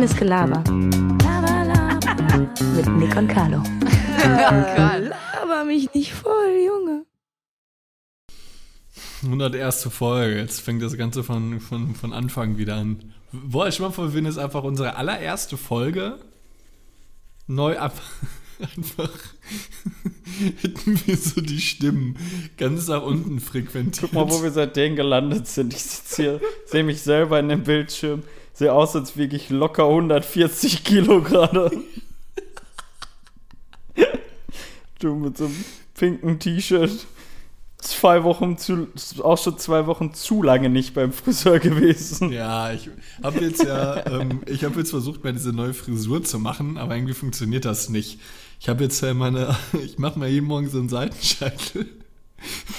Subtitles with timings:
[0.00, 0.64] Reines Gelaber.
[1.22, 2.50] Laber, laber.
[2.74, 3.62] Mit Nick und Carlo.
[4.24, 7.04] Laber mich nicht voll, Junge.
[9.24, 9.88] 101.
[9.90, 10.38] Folge.
[10.38, 13.12] Jetzt fängt das Ganze von, von, von Anfang wieder an.
[13.30, 16.18] Boah, ich mal vor, wenn es einfach unsere allererste Folge
[17.46, 18.00] neu ab.
[18.60, 19.10] Einfach
[20.60, 22.18] hätten wir so die Stimmen
[22.58, 24.10] ganz nach unten frequentiert.
[24.10, 25.72] Guck mal, wo wir seitdem gelandet sind.
[25.72, 28.22] Ich sitze hier, sehe mich selber in dem Bildschirm,
[28.60, 31.70] sehe aus, als wiege ich locker 140 Kilo gerade.
[34.98, 35.64] Du mit so einem
[35.94, 37.06] pinken T-Shirt.
[37.78, 38.88] Zwei Wochen zu,
[39.22, 42.30] auch schon zwei Wochen zu lange nicht beim Friseur gewesen.
[42.32, 42.90] Ja, ich
[43.22, 46.94] habe jetzt ja, ähm, ich habe jetzt versucht, mal diese neue Frisur zu machen, aber
[46.94, 48.20] irgendwie funktioniert das nicht.
[48.60, 51.88] Ich habe jetzt ja meine, ich mache mal jeden Morgen so einen Seitenscheitel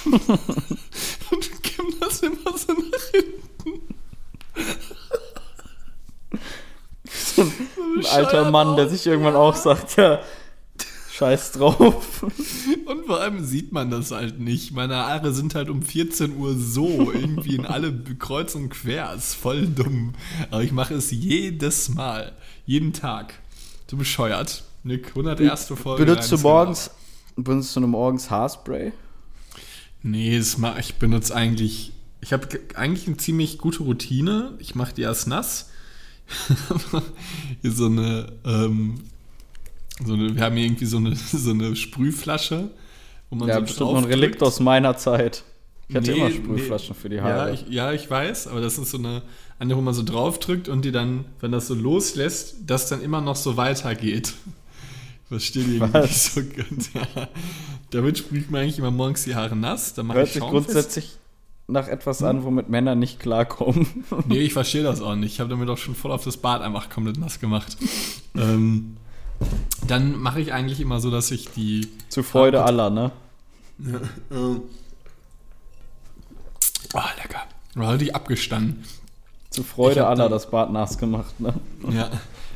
[0.04, 0.22] und
[1.64, 3.42] kimm das immer so nach hinten.
[7.36, 7.52] So ein,
[7.98, 10.20] ein alter Mann, der sich irgendwann auch sagt, ja,
[11.12, 12.22] scheiß drauf.
[12.22, 14.72] Und vor allem sieht man das halt nicht.
[14.72, 19.12] Meine Haare sind halt um 14 Uhr so, irgendwie in alle kreuz und quer.
[19.14, 20.14] Ist voll dumm.
[20.50, 22.32] Aber ich mache es jedes Mal.
[22.66, 23.34] Jeden Tag.
[23.88, 24.64] Du bescheuert.
[24.84, 25.72] Nick, 101.
[25.76, 26.04] Folge.
[26.04, 26.90] Benutzt du morgens,
[27.36, 28.92] benutzt du morgens Haarspray?
[30.02, 31.92] Nee, das mach, ich benutze eigentlich.
[32.20, 34.54] Ich habe eigentlich eine ziemlich gute Routine.
[34.58, 35.70] Ich mache die erst nass.
[37.62, 39.00] hier so eine, ähm,
[40.04, 40.34] so eine.
[40.34, 42.70] Wir haben hier irgendwie so eine, so eine Sprühflasche,
[43.30, 44.04] wo man Ja, so bestimmt noch ein.
[44.04, 45.44] Relikt aus meiner Zeit.
[45.88, 46.36] Ich hatte Nee, immer nee.
[46.36, 47.52] Sprühflaschen für die Ja Haare.
[47.54, 49.22] ich, ja, ich weiß, aber das ist so eine,
[49.58, 53.20] eine, wo man so draufdrückt und die dann, wenn das so loslässt, das dann immer
[53.20, 54.32] noch so weitergeht.
[55.24, 56.08] Ich verstehe die irgendwie Was?
[56.08, 56.90] nicht so ganz.
[57.14, 57.28] Ja.
[57.90, 60.66] Damit sprüht man eigentlich immer morgens die Haare nass, dann mache Hört ich sich Schaumfest.
[60.72, 61.10] grundsätzlich
[61.68, 63.86] nach etwas an, womit Männer nicht klarkommen.
[64.26, 65.34] Nee, ich verstehe das auch nicht.
[65.34, 67.76] Ich habe damit auch schon voll auf das Bad einfach komplett nass gemacht.
[68.34, 68.96] ähm,
[69.86, 71.88] dann mache ich eigentlich immer so, dass ich die.
[72.08, 73.10] Zu Freude aller, ne?
[76.94, 77.42] Oh, lecker.
[77.74, 78.84] War richtig abgestanden.
[79.50, 81.54] Zu Freude aller das Bad nass gemacht, ne?
[81.90, 82.10] Ja,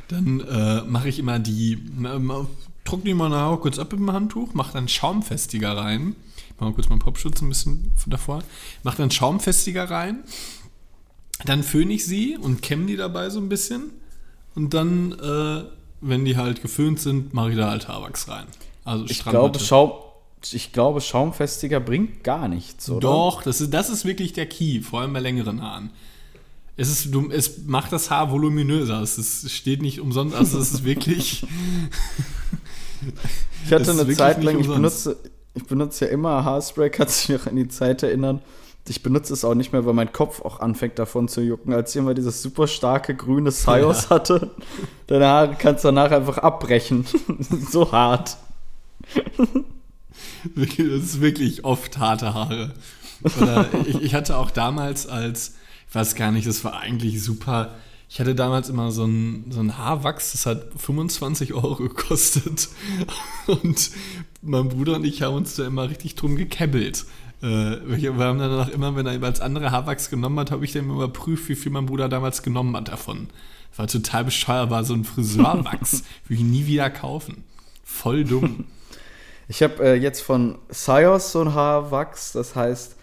[0.08, 2.46] dann äh, mache ich immer die, ähm,
[2.84, 6.16] trockne die mal kurz ab mit dem Handtuch, mache dann Schaumfestiger rein.
[6.58, 8.42] Mache mal kurz meinen Popschutz ein bisschen davor.
[8.82, 10.24] Mache dann Schaumfestiger rein.
[11.44, 13.90] Dann föhne ich sie und kämme die dabei so ein bisschen.
[14.54, 15.64] Und dann, äh,
[16.00, 18.46] wenn die halt geföhnt sind, mache ich da halt Haarwachs rein.
[18.84, 19.92] Also Ich glaube, Schaum,
[20.50, 23.00] ich glaube, Schaumfestiger bringt gar nichts, oder?
[23.00, 25.90] Doch, das ist, das ist wirklich der Key, vor allem bei längeren Haaren.
[26.78, 29.00] Es, ist, du, es macht das Haar voluminöser.
[29.02, 31.46] Es ist, steht nicht umsonst, also es ist wirklich.
[33.64, 35.16] Ich hatte eine Zeit lang, ich benutze,
[35.56, 38.40] ich benutze ja immer Haarspray, kannst du mich auch an die Zeit erinnern.
[38.88, 41.72] Ich benutze es auch nicht mehr, weil mein Kopf auch anfängt davon zu jucken.
[41.72, 44.50] Als ich immer dieses super starke grüne Sios hatte,
[45.08, 47.04] deine Haare kannst du danach einfach abbrechen.
[47.70, 48.36] so hart.
[50.54, 52.74] Das ist wirklich oft harte Haare.
[53.40, 55.56] Oder ich, ich hatte auch damals als,
[55.88, 57.74] ich weiß gar nicht, das war eigentlich super.
[58.08, 62.68] Ich hatte damals immer so ein, so ein Haarwachs, das hat 25 Euro gekostet.
[63.46, 63.90] Und
[64.42, 67.04] mein Bruder und ich haben uns da immer richtig drum gekebbelt.
[67.42, 70.72] Äh, wir haben dann danach immer, wenn er als andere Haarwachs genommen hat, habe ich
[70.72, 73.28] dann überprüft, wie viel mein Bruder damals genommen hat davon.
[73.70, 76.04] Das war total bescheuert, war so ein Friseurwachs.
[76.28, 77.44] Würde ich nie wieder kaufen.
[77.84, 78.64] Voll dumm.
[79.48, 82.96] Ich habe äh, jetzt von Sios so ein Haarwachs, das heißt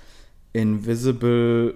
[0.52, 1.76] Invisible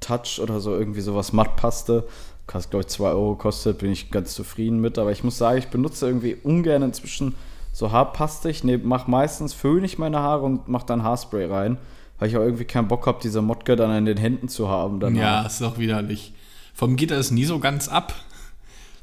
[0.00, 2.06] Touch oder so, irgendwie sowas Mattpaste.
[2.50, 4.98] Kostet, glaube ich, 2 Euro kostet, bin ich ganz zufrieden mit.
[4.98, 7.34] Aber ich muss sagen, ich benutze irgendwie ungern inzwischen
[7.72, 8.50] so Haarpaste.
[8.50, 11.78] Ich nehm, mach meistens, föhne ich meine Haare und mache dann Haarspray rein,
[12.18, 14.98] weil ich auch irgendwie keinen Bock habe, diese Modke dann in den Händen zu haben.
[14.98, 15.20] Danach.
[15.20, 16.32] Ja, ist auch widerlich.
[16.74, 18.14] Vom geht das nie so ganz ab.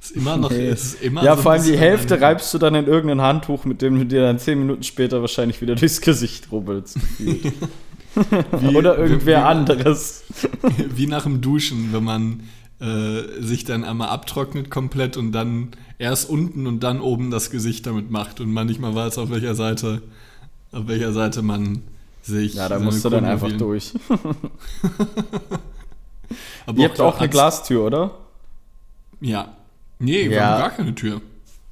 [0.02, 0.70] Ist immer noch, Nee.
[0.70, 3.64] ist immer ja, so vor allem die Hälfte an- reibst du dann in irgendein Handtuch,
[3.66, 6.96] mit dem du dir dann 10 Minuten später wahrscheinlich wieder durchs Gesicht rubbelst.
[6.96, 7.54] gefühlt.
[8.76, 10.24] Oder irgendwer wie- anderes.
[10.96, 12.42] Wie nach dem Duschen, wenn man
[12.80, 17.86] äh, sich dann einmal abtrocknet komplett und dann erst unten und dann oben das Gesicht
[17.88, 20.02] damit macht und man nicht mal weiß, auf welcher Seite,
[20.72, 21.82] auf welcher Seite man
[22.22, 22.54] sich.
[22.56, 23.58] Ja, da musst du dann einfach wählen.
[23.60, 23.94] durch.
[26.66, 28.12] Aber Ihr habt auch eine Glastür, oder?
[29.22, 29.54] Ja.
[30.00, 30.46] Nee, wir Ja.
[30.52, 31.22] haben gar keine Tür.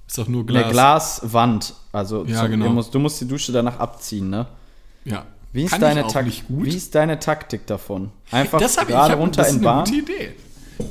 [0.08, 0.64] Ist doch nur Glas.
[0.64, 1.74] Eine Glaswand.
[1.92, 2.70] Also Ja, zum- genau.
[2.70, 4.48] musst, du musst die Dusche danach abziehen, ne?
[5.04, 5.26] Ja.
[5.52, 6.66] Wie ist, deine ich auch Tak- nicht gut.
[6.66, 8.12] Wie ist deine Taktik davon?
[8.32, 9.86] Einfach Das hab ich, ich gerade hab, runter das ist in eine Bahn?
[9.86, 10.36] gute Idee.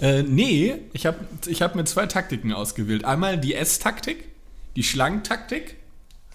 [0.00, 3.04] Äh, nee, ich habe ich hab mir zwei Taktiken ausgewählt.
[3.04, 4.28] Einmal die S-Taktik,
[4.76, 5.76] die Schlangentaktik.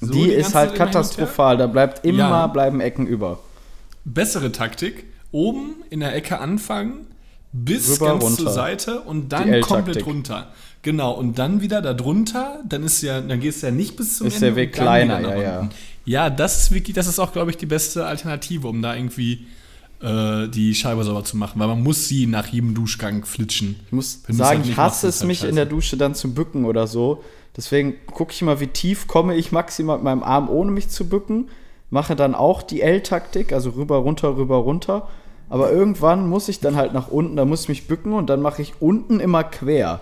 [0.01, 1.57] So die ist ganze halt katastrophal.
[1.57, 2.47] Da bleibt immer Ja.
[2.47, 3.39] bleiben Ecken über.
[4.05, 7.07] Bessere Taktik, oben in der Ecke anfangen,
[7.51, 8.43] bis Rüber, ganz runter.
[8.43, 10.51] zur Seite und Die dann komplett runter.
[10.81, 14.17] Genau, und dann wieder da drunter, dann ist ja, dann gehst du ja nicht bis
[14.17, 14.45] zum Ist Ende.
[14.47, 15.69] der Weg kleiner, ja, ja.
[16.05, 19.47] Ja, das ist wirklich, das ist auch, glaube ich, die beste Alternative, um da irgendwie
[20.01, 23.79] äh, die Scheibe sauber zu machen, weil man muss sie nach jedem Duschgang flitschen.
[23.87, 25.55] Ich muss Wenn sagen, halt ich hasse machst, es, halt mich in scheiße.
[25.55, 27.23] der Dusche dann zu bücken oder so.
[27.57, 31.09] Deswegen gucke ich immer, wie tief komme ich maximal mit meinem Arm, ohne mich zu
[31.09, 31.49] bücken.
[31.89, 35.07] Mache dann auch die L-Taktik, also rüber, runter, rüber, runter.
[35.49, 38.41] Aber irgendwann muss ich dann halt nach unten, da muss ich mich bücken und dann
[38.41, 39.99] mache ich unten immer quer.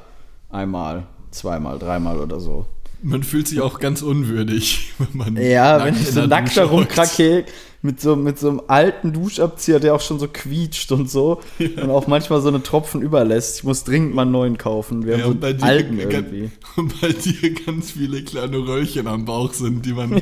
[0.49, 2.65] Einmal, zweimal, dreimal oder so.
[3.01, 7.45] Man fühlt sich auch ganz unwürdig, wenn man Ja, wenn ich in so nackt rumkrake
[7.87, 11.39] mit so, mit so einem alten Duschabzieher, der auch schon so quietscht und so.
[11.59, 13.59] Und auch manchmal so eine Tropfen überlässt.
[13.59, 15.05] Ich muss dringend mal einen neuen kaufen.
[15.05, 16.51] Wir Ja, haben und bei so dir, alten ganz- irgendwie.
[16.75, 20.21] und bei dir ganz viele kleine Röllchen am Bauch sind, die man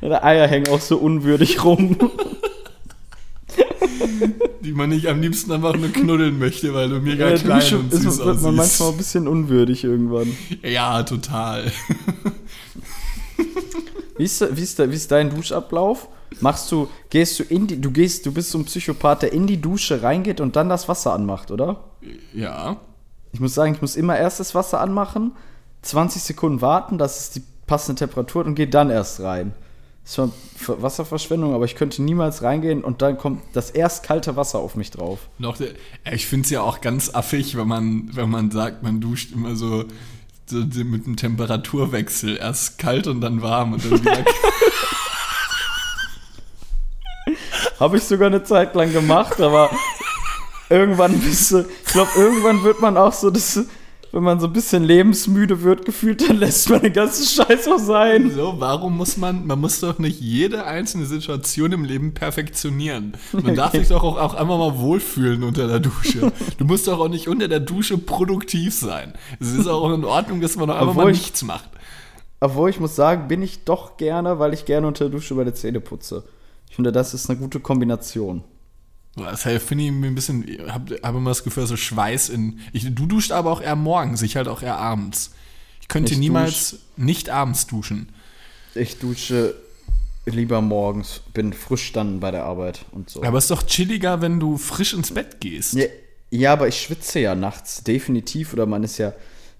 [0.00, 1.96] Deine Eier hängen auch so unwürdig rum.
[4.60, 7.78] die man nicht am liebsten einfach nur knuddeln möchte, weil du mega der klein Dusche
[7.78, 10.36] und ist, süß wird man manchmal ein bisschen unwürdig irgendwann.
[10.62, 11.70] Ja, total.
[14.18, 16.08] Wie ist, wie, ist, wie ist dein Duschablauf?
[16.40, 19.46] Machst du, gehst du in die, du gehst, du bist so ein Psychopath, der in
[19.46, 21.84] die Dusche reingeht und dann das Wasser anmacht, oder?
[22.34, 22.76] Ja.
[23.32, 25.32] Ich muss sagen, ich muss immer erst das Wasser anmachen,
[25.82, 29.52] 20 Sekunden warten, dass es die passende Temperatur hat und gehe dann erst rein.
[30.04, 30.14] Das
[30.56, 34.74] Ver- Wasserverschwendung, aber ich könnte niemals reingehen und dann kommt das erst kalte Wasser auf
[34.76, 35.28] mich drauf.
[35.38, 35.52] Ja,
[36.12, 39.56] ich finde es ja auch ganz affig, wenn man, wenn man sagt, man duscht immer
[39.56, 39.84] so,
[40.52, 42.36] mit einem Temperaturwechsel.
[42.36, 44.24] Erst kalt und dann warm und dann wieder
[47.80, 49.70] Habe ich sogar eine Zeit lang gemacht, aber
[50.70, 53.60] irgendwann bist du, ich glaube, irgendwann wird man auch so, dass,
[54.16, 57.78] wenn man so ein bisschen lebensmüde wird gefühlt, dann lässt man den ganzen Scheiß auch
[57.78, 58.30] sein.
[58.30, 63.12] So, warum muss man, man muss doch nicht jede einzelne Situation im Leben perfektionieren.
[63.32, 66.32] Man darf sich doch auch, auch einmal mal wohlfühlen unter der Dusche.
[66.56, 69.12] Du musst doch auch nicht unter der Dusche produktiv sein.
[69.38, 71.68] Es ist auch in Ordnung, dass man auch einfach mal ich- nichts macht.
[72.40, 75.52] Obwohl ich muss sagen, bin ich doch gerne, weil ich gerne unter der Dusche meine
[75.52, 76.24] Zähne putze.
[76.70, 78.44] Ich finde, das ist eine gute Kombination.
[79.16, 82.60] Das finde ich mir ein bisschen, habe hab immer das Gefühl, so Schweiß in.
[82.72, 85.32] Ich, du duscht aber auch eher morgens, ich halt auch eher abends.
[85.80, 88.10] Ich könnte Ich niemals nicht abends duschen.
[88.74, 89.54] Ich dusche
[90.26, 93.22] lieber morgens, bin frisch dann bei der Arbeit und so.
[93.22, 95.74] Aber es ist doch chilliger, wenn du frisch ins Bett gehst.
[95.74, 95.86] Ja,
[96.30, 98.52] ja, aber ich schwitze ja nachts, definitiv.
[98.52, 99.12] Oder man ist ja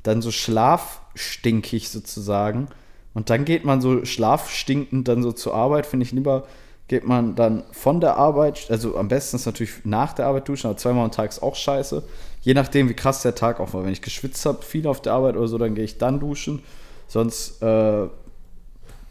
[0.02, 2.68] dann so schlafstinkig sozusagen.
[3.14, 6.46] Und dann geht man so schlafstinkend dann so zur Arbeit, finde ich lieber,
[6.88, 10.68] geht man dann von der Arbeit, also am besten ist natürlich nach der Arbeit duschen,
[10.68, 12.02] aber zweimal am Tag ist auch scheiße.
[12.42, 13.84] Je nachdem, wie krass der Tag auch war.
[13.84, 16.62] Wenn ich geschwitzt habe, viel auf der Arbeit oder so, dann gehe ich dann duschen.
[17.08, 18.06] Sonst äh,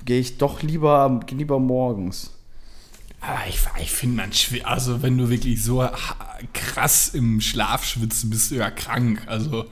[0.06, 2.32] gehe ich doch lieber, lieber morgens.
[3.20, 5.86] Aber ich, ich finde man schwer, also wenn du wirklich so
[6.54, 9.22] krass im Schlaf schwitzt, bist du ja krank.
[9.26, 9.66] Also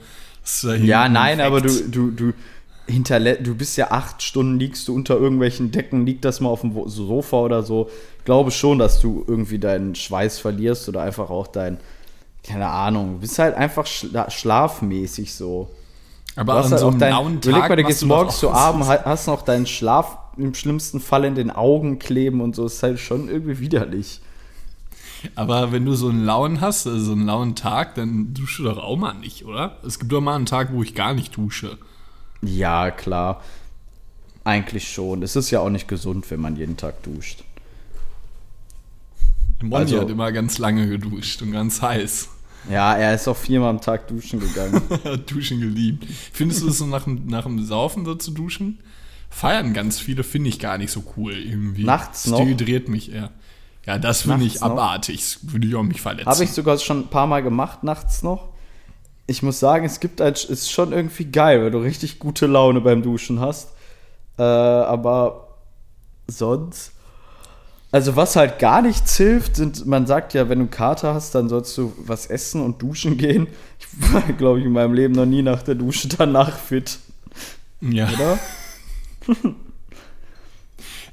[0.62, 2.32] ja, nein, aber du, du, du,
[2.86, 6.60] hinterlä du bist ja acht Stunden, liegst du unter irgendwelchen Decken, liegt das mal auf
[6.60, 7.88] dem Sofa oder so.
[8.18, 11.78] Ich glaube schon, dass du irgendwie deinen Schweiß verlierst oder einfach auch dein,
[12.46, 15.70] keine Ahnung, du bist halt einfach schla schlafmäßig so.
[16.36, 18.50] Aber an halt so auch einem dein, lauen überleg Tag mal, du gehst morgens zu
[18.50, 22.66] Abend, ha- hast noch deinen Schlaf im schlimmsten Fall in den Augen kleben und so,
[22.66, 24.20] ist halt schon irgendwie widerlich.
[25.36, 28.64] Aber wenn du so einen lauen hast, also so einen lauen Tag, dann duschst du
[28.64, 29.78] doch auch mal nicht, oder?
[29.86, 31.78] Es gibt doch mal einen Tag, wo ich gar nicht dusche.
[32.42, 33.42] Ja, klar.
[34.44, 35.22] Eigentlich schon.
[35.22, 37.44] Es ist ja auch nicht gesund, wenn man jeden Tag duscht.
[39.62, 42.28] Moni Also- hat immer ganz lange geduscht und ganz heiß.
[42.70, 44.80] Ja, er ist auch viermal am Tag duschen gegangen.
[45.04, 46.06] Hat Duschen geliebt.
[46.32, 48.78] Findest du es so nach, dem- nach dem Saufen so zu duschen?
[49.28, 51.84] Feiern ganz viele, finde ich gar nicht so cool irgendwie.
[51.84, 52.38] Nachts das noch?
[52.38, 53.30] dehydriert mich eher.
[53.86, 55.16] Ja, das finde ich abartig.
[55.20, 56.26] Das würde ich auch mich verletzen.
[56.30, 58.48] Habe ich sogar schon ein paar Mal gemacht, nachts noch.
[59.26, 62.80] Ich muss sagen, es gibt ein, ist schon irgendwie geil, weil du richtig gute Laune
[62.80, 63.70] beim Duschen hast.
[64.38, 65.48] Äh, aber
[66.26, 66.92] sonst.
[67.90, 71.48] Also, was halt gar nichts hilft, sind, man sagt ja, wenn du Kater hast, dann
[71.48, 73.46] sollst du was essen und duschen gehen.
[73.78, 76.98] Ich war, glaube ich, in meinem Leben noch nie nach der Dusche danach fit,
[77.80, 78.08] ja.
[78.08, 78.38] oder?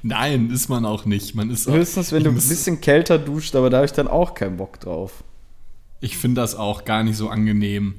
[0.02, 1.36] Nein, ist man auch nicht.
[1.36, 4.08] Man ist auch, Höchstens, wenn du ein bisschen kälter duscht, aber da habe ich dann
[4.08, 5.22] auch keinen Bock drauf.
[6.00, 7.94] Ich finde das auch gar nicht so angenehm.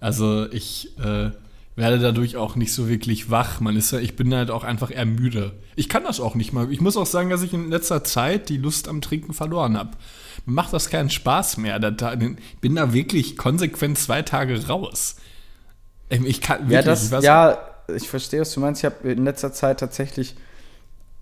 [0.00, 1.30] Also ich äh,
[1.76, 3.60] werde dadurch auch nicht so wirklich wach.
[3.60, 5.52] Man ist ja, ich bin halt auch einfach eher müde.
[5.76, 6.70] Ich kann das auch nicht mal.
[6.72, 9.90] Ich muss auch sagen, dass ich in letzter Zeit die Lust am Trinken verloren habe.
[10.46, 11.78] Mir macht das keinen Spaß mehr.
[11.78, 15.16] Da, ich bin da wirklich konsequent zwei Tage raus.
[16.10, 17.58] Ähm, Ich kann wirklich, Ja, ich das, weiß- ja,
[17.94, 18.82] ich verstehe, was du meinst.
[18.82, 20.36] Ich habe in letzter Zeit tatsächlich,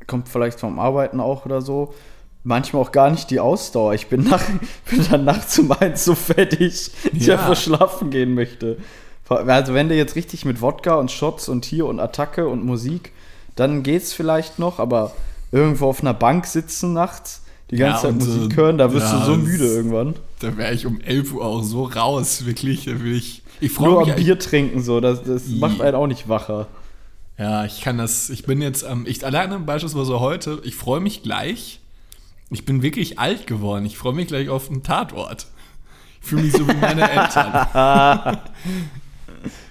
[0.06, 1.94] kommt vielleicht vom Arbeiten auch oder so,
[2.46, 3.94] manchmal auch gar nicht die Ausdauer.
[3.94, 4.42] Ich bin, nach,
[4.90, 7.34] bin dann nachts um eins so fertig, dass ich Ja.
[7.38, 8.78] einfach schlafen gehen möchte.
[9.28, 13.12] Also wenn du jetzt richtig mit Wodka und Shots und hier und Attacke und Musik,
[13.56, 15.12] dann geht's vielleicht noch, aber
[15.50, 18.92] irgendwo auf einer Bank sitzen nachts, die ganze Ja, Zeit und so- Musik hören, da
[18.92, 20.14] wirst ja, du so müde irgendwann.
[20.38, 22.84] Da wäre ich um 11 Uhr auch so raus, wirklich.
[22.84, 23.42] Da will ich.
[23.60, 24.24] Ich Nur freue am mich.
[24.24, 26.68] Bier trinken, so, das, das I- macht einen auch nicht wacher.
[27.38, 28.30] Ja, ich kann das.
[28.30, 29.04] Ich bin jetzt am.
[29.06, 30.60] Ich alleine beispielsweise heute.
[30.62, 31.80] Ich freue mich gleich.
[32.50, 33.84] Ich bin wirklich alt geworden.
[33.86, 35.46] Ich freue mich gleich auf einen Tatort.
[36.22, 38.38] Ich fühle mich so wie meine Eltern.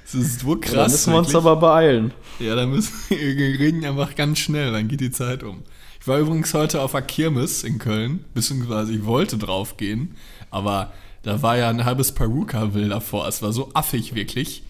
[0.06, 0.72] Das ist so krass.
[0.72, 1.48] da müssen wir uns wirklich.
[1.48, 2.14] aber beeilen.
[2.40, 5.64] Ja, da müssen wir reden einfach ganz schnell, dann geht die Zeit um.
[6.00, 10.16] Ich war übrigens heute auf der Kirmes in Köln, beziehungsweise ich wollte drauf gehen,
[10.52, 13.28] aber da war ja ein halbes Peruka-Will davor.
[13.28, 14.64] Es war so affig, wirklich.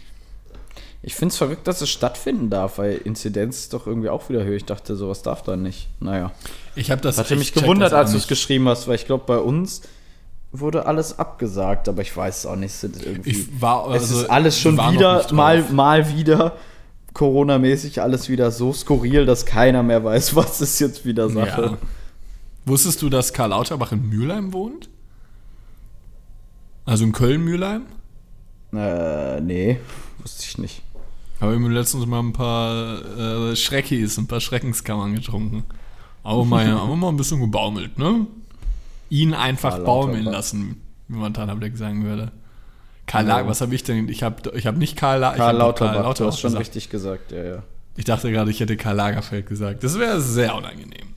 [1.07, 4.43] Ich finde es verrückt, dass es stattfinden darf, weil Inzidenz ist doch irgendwie auch wieder
[4.43, 4.55] höher.
[4.55, 5.87] Ich dachte, sowas darf da nicht.
[5.99, 6.31] Naja.
[6.75, 7.19] Ich habe das.
[7.19, 9.83] Hatte ich mich gewundert, als du es geschrieben hast, weil ich glaube, bei uns
[10.51, 12.71] wurde alles abgesagt, aber ich weiß es auch nicht.
[12.71, 16.53] es Sind irgendwie, Ich war, es also, ist alles schon wieder, mal, mal wieder
[17.13, 21.45] Corona-mäßig, alles wieder so skurril, dass keiner mehr weiß, was ist jetzt wieder Ja.
[21.45, 21.77] Sache.
[22.65, 24.89] Wusstest du, dass Karl Lauterbach in Mülheim wohnt?
[26.83, 27.83] Also in Köln-Mülheim?
[28.73, 29.79] Äh, nee,
[30.17, 30.81] wusste ich nicht.
[31.41, 35.63] Habe ich mir letztens mal ein paar äh, Schreckis, ein paar Schreckenskammern getrunken.
[36.23, 38.25] Aber mal, aber mal ein bisschen gebaumelt, ne?
[39.09, 40.31] Ihn einfach Karl baumeln Lauterbach.
[40.37, 42.31] lassen, wie man Tannerblick sagen würde.
[43.05, 44.09] Karl Lager, was habe ich denn?
[44.09, 46.49] Ich habe ich hab nicht Karl, La ich Karl hab doch Lauterbach, du hast schon
[46.51, 46.61] gesagt.
[46.61, 47.63] richtig gesagt, ja, ja.
[47.97, 49.83] Ich dachte gerade, ich hätte Karl Lagerfeld gesagt.
[49.83, 51.09] Das wäre sehr unangenehm.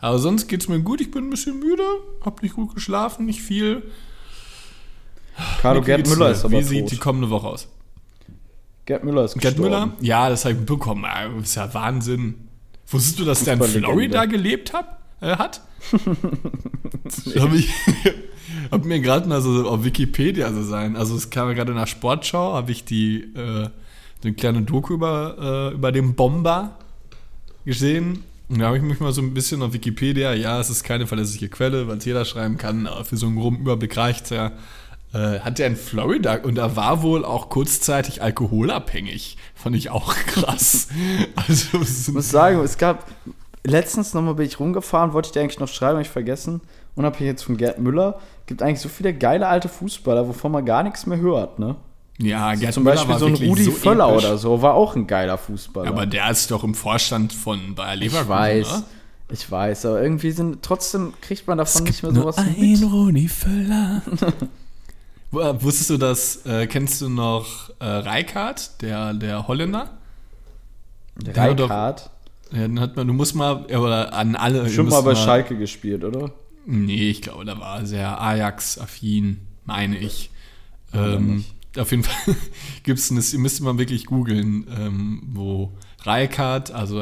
[0.00, 1.00] Aber sonst geht's mir gut.
[1.00, 1.82] Ich bin ein bisschen müde,
[2.24, 3.82] habe nicht gut geschlafen, nicht viel.
[5.60, 6.68] Carlo Wie Gerd Müller ist aber Wie tot.
[6.68, 7.68] sieht die kommende Woche aus?
[8.86, 9.70] Gerd Müller ist Gerd gestorben.
[9.70, 9.96] Müller?
[10.00, 11.04] Ja, das habe ich bekommen.
[11.04, 12.34] Ah, Das ist ja Wahnsinn.
[12.86, 13.62] Wusstest du, dass der in.
[13.62, 14.98] Florida gelebt hat?
[15.20, 15.60] Äh, hat?
[17.04, 17.68] Das hab ich
[18.70, 20.96] hab mir gerade mal so auf Wikipedia so sein.
[20.96, 23.68] Also es kam gerade in der Sportschau, habe ich die äh,
[24.22, 26.78] eine kleine Doku über, äh, über den Bomber
[27.66, 28.24] gesehen.
[28.48, 31.06] Und da habe ich mich mal so ein bisschen auf Wikipedia, ja, es ist keine
[31.06, 34.52] verlässliche Quelle, weil es jeder schreiben kann, aber für so einen groben Überblick reicht ja.
[35.14, 39.36] Äh, hat er in Florida und er war wohl auch kurzzeitig alkoholabhängig.
[39.54, 40.88] Fand ich auch krass.
[41.36, 43.06] also, Ich muss sagen, es gab
[43.62, 46.60] letztens nochmal bin ich rumgefahren, wollte ich dir eigentlich noch schreiben, hab ich vergessen.
[46.96, 50.82] Unabhängig jetzt von Gerd Müller, gibt eigentlich so viele geile alte Fußballer, wovon man gar
[50.82, 51.76] nichts mehr hört, ne?
[52.18, 54.24] ja, Gerd Zum Müller Beispiel war so ein Rudi so Völler episch.
[54.24, 55.88] oder so, war auch ein geiler Fußballer.
[55.88, 58.84] Aber der ist doch im Vorstand von Bayer ich Leverkusen, weiß, oder?
[59.30, 62.82] ich weiß, aber irgendwie sind trotzdem kriegt man davon nicht mehr sowas mit.
[62.82, 64.02] Rudi Völler.
[65.40, 69.90] Äh, Wusstest du das, äh, kennst du noch äh, Rijkaard, der, der Holländer?
[71.26, 72.10] Rijkaard,
[72.52, 74.68] Ja, den hat man, du musst mal, ja, oder an alle.
[74.70, 76.32] schon mal bei Schalke gespielt, oder?
[76.66, 80.30] Nee, ich glaube, da war sehr Ajax-affin, meine ich.
[80.92, 81.44] Ähm,
[81.76, 82.34] auf jeden Fall
[82.84, 85.72] gibt es eine, ihr müsst mal wirklich googeln, ähm, wo
[86.06, 87.00] Rijkaard, also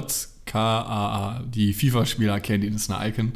[0.00, 3.32] R-I-J-K-A-A, die FIFA-Spieler kennen, die das ist eine Icon,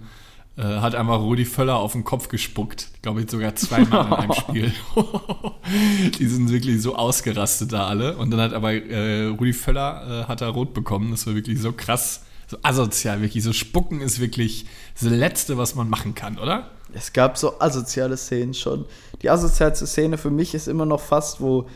[0.57, 2.89] äh, hat einfach Rudi Völler auf den Kopf gespuckt.
[3.03, 4.73] Glaube ich sogar zweimal in einem Spiel.
[6.19, 8.17] die sind wirklich so ausgerastet da alle.
[8.17, 11.11] Und dann hat aber äh, Rudi Völler äh, hat da rot bekommen.
[11.11, 13.43] Das war wirklich so krass, so asozial, wirklich.
[13.43, 14.67] So spucken ist wirklich
[15.01, 16.71] das Letzte, was man machen kann, oder?
[16.93, 18.85] Es gab so asoziale Szenen schon.
[19.23, 21.67] Die asozialste Szene für mich ist immer noch fast, wo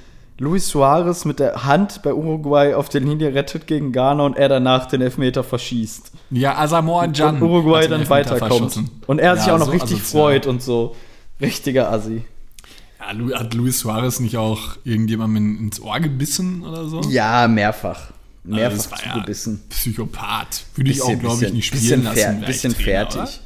[0.41, 4.49] Luis Suarez mit der Hand bei Uruguay auf der Linie rettet gegen Ghana und er
[4.49, 6.13] danach den Elfmeter verschießt.
[6.31, 7.37] Ja, Asamoah Can.
[7.37, 8.79] und Uruguay dann weiterkommt.
[9.09, 10.23] Und er sich Ja, auch noch so richtig asozial.
[10.23, 10.95] freut und so.
[11.41, 12.23] Richtiger Assi.
[13.01, 17.01] Ja, hat Luis Suarez nicht auch irgendjemandem ins Ohr gebissen oder so?
[17.09, 18.13] Ja, mehrfach.
[18.45, 19.63] Mehrfach Also war ja zugebissen.
[19.71, 20.65] Psychopath.
[20.75, 22.41] Würde ich auch, glaube ich, nicht spielen bisschen, lassen.
[22.47, 23.41] bisschen Trainer, fertig.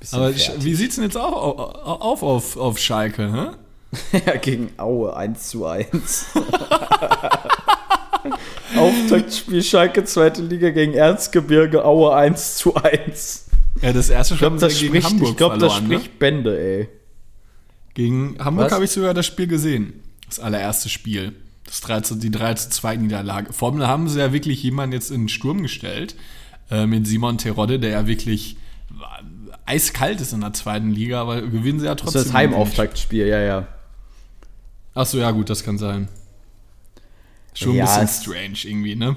[0.00, 0.64] Bisschen Aber fertig.
[0.64, 3.32] wie sieht's denn jetzt auf, auf, auf, auf Schalke?
[3.32, 3.56] Hä?
[4.26, 6.26] Ja, gegen Aue 1 zu 1.
[8.76, 13.46] Auftaktspiel Schalke, zweite Liga gegen Erzgebirge, Aue 1 zu 1.
[13.82, 15.80] Ja, das erste Ich Spiel glaube, das, sie gegen Hamburg ich glaub, das.
[15.82, 15.98] Ne?
[15.98, 16.88] spricht Bände, ey.
[17.94, 20.02] Gegen Hamburg habe ich sogar das Spiel gesehen.
[20.26, 21.34] Das allererste Spiel.
[21.66, 23.52] Das 3 zu, die 3 zu 2 Niederlage.
[23.52, 26.14] Vor allem haben sie ja wirklich jemanden jetzt in den Sturm gestellt.
[26.70, 28.56] Äh, mit Simon Terodde, der ja wirklich
[29.66, 32.20] eiskalt ist in der zweiten Liga, aber gewinnen sie ja Das trotzdem.
[32.20, 33.68] ist das Heimauftaktspiel, ja, ja.
[34.94, 36.08] Achso, ja, gut, das kann sein.
[37.54, 39.16] Schon Ja, ein bisschen strange irgendwie, ne?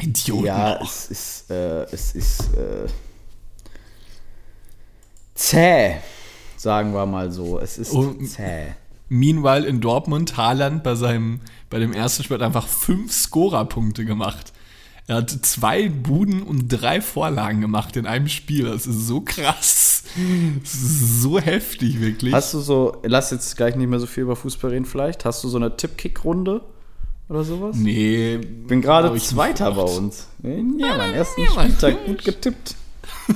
[0.00, 2.86] Idioten Ja, es ist, äh, es ist, äh,
[5.34, 5.96] zäh,
[6.56, 7.58] sagen wir mal so.
[7.58, 8.74] Es ist Und- zäh.
[9.10, 11.40] Meanwhile in Dortmund, Haaland bei seinem,
[11.70, 14.52] bei dem ersten Spiel hat einfach fünf Scorerpunkte gemacht.
[15.06, 18.66] Er hat zwei Buden und drei Vorlagen gemacht in einem Spiel.
[18.66, 19.87] Das ist so krass.
[20.62, 22.32] Ist so heftig, wirklich.
[22.32, 25.44] Hast du so, lass jetzt gleich nicht mehr so viel über Fußball reden vielleicht, hast
[25.44, 26.60] du so eine Tippkick-Runde
[27.28, 27.76] oder sowas?
[27.76, 28.38] nee.
[28.38, 30.28] Bin gerade Zweiter bei uns.
[30.42, 31.46] Ja, mein ersten.
[31.46, 32.74] Spieltag gut getippt.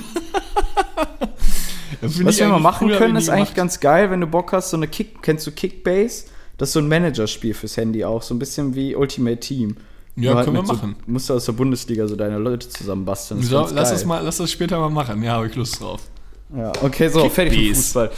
[2.01, 4.77] Was wir mal machen können, ist eigentlich gemacht- ganz geil, wenn du Bock hast, so
[4.77, 6.25] eine Kick, kennst du Kickbase?
[6.57, 9.77] Das ist so ein Managerspiel fürs Handy auch, so ein bisschen wie Ultimate Team.
[10.15, 10.95] Ja, halt können wir mit so- machen.
[11.07, 13.41] Musst du aus der Bundesliga so deine Leute zusammenbasteln.
[13.41, 13.83] So, lass geil.
[13.83, 15.23] das mal, lass das später mal machen.
[15.23, 16.01] Ja, habe ich Lust drauf.
[16.55, 17.75] Ja, okay, so, fertig mit.
[17.75, 18.11] Fußball.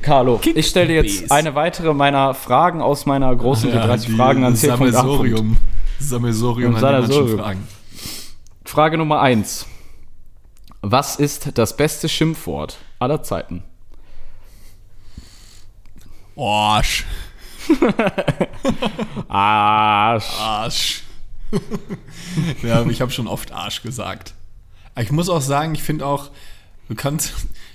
[0.00, 4.12] Carlo, ich stelle dir jetzt eine weitere meiner Fragen aus meiner großen Ja, G30 die
[4.12, 4.66] Fragen an 10.8.
[4.66, 5.56] Sammelsorium.
[6.00, 7.38] Sammelsorium an Sammelsorium.
[7.38, 7.68] Fragen.
[8.64, 9.66] Frage Nummer 1.
[10.80, 13.62] Was ist das beste Schimpfwort aller Zeiten?
[16.36, 17.04] Arsch.
[19.28, 20.40] Arsch.
[20.40, 21.02] Arsch.
[22.62, 24.34] ja, ich habe schon oft Arsch gesagt.
[24.98, 26.30] Ich muss auch sagen, ich finde auch,
[26.88, 27.32] du kannst,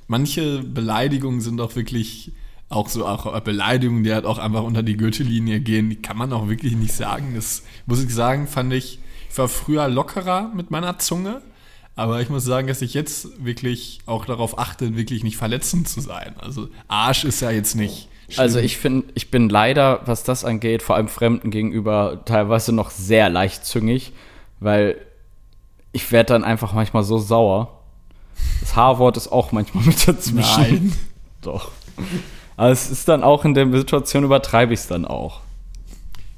[0.08, 2.32] manche Beleidigungen sind auch wirklich
[2.70, 6.34] auch so auch Beleidigungen, die halt auch einfach unter die Gürtellinie gehen, die kann man
[6.34, 7.34] auch wirklich nicht sagen.
[7.36, 9.00] Das muss ich sagen, fand ich,
[9.30, 11.42] ich war früher lockerer mit meiner Zunge,
[11.96, 16.02] aber ich muss sagen, dass ich jetzt wirklich auch darauf achte, wirklich nicht verletzend zu
[16.02, 16.36] sein.
[16.40, 18.10] Also Arsch ist ja jetzt nicht.
[18.30, 18.44] schlimm.
[18.44, 22.90] Also ich finde, ich bin leider, was das angeht, vor allem Fremden gegenüber teilweise noch
[22.90, 24.12] sehr leichtzüngig,
[24.60, 24.98] weil
[25.94, 27.77] ich werde dann einfach manchmal so sauer.
[28.62, 30.62] Das H-Wort ist auch manchmal mit dazwischen.
[30.62, 30.94] Nein.
[31.42, 31.72] Doch.
[32.56, 35.42] Aber es ist dann auch in der Situation übertreibe ich es dann auch.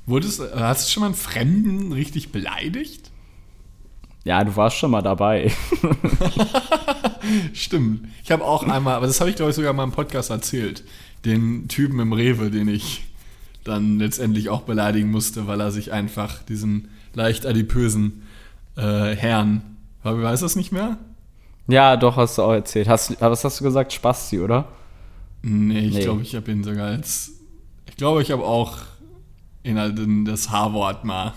[0.05, 3.11] Wurdest, hast du schon mal einen Fremden richtig beleidigt?
[4.23, 5.51] Ja, du warst schon mal dabei.
[7.53, 8.07] Stimmt.
[8.23, 10.83] Ich habe auch einmal, aber das habe ich glaube ich sogar mal im Podcast erzählt,
[11.25, 13.05] den Typen im Rewe, den ich
[13.63, 18.23] dann letztendlich auch beleidigen musste, weil er sich einfach diesen leicht adipösen
[18.75, 20.97] äh, Herrn, aber weiß das nicht mehr?
[21.69, 22.87] Ja, doch, hast du auch erzählt.
[22.87, 23.93] Hast, was hast du gesagt?
[23.93, 24.67] Spasti, oder?
[25.41, 26.03] Nee, ich Nee.
[26.03, 27.31] glaube, ich habe ihn sogar als,
[27.87, 28.77] ich glaube, ich habe auch
[29.63, 31.33] in, in das H-Wort mal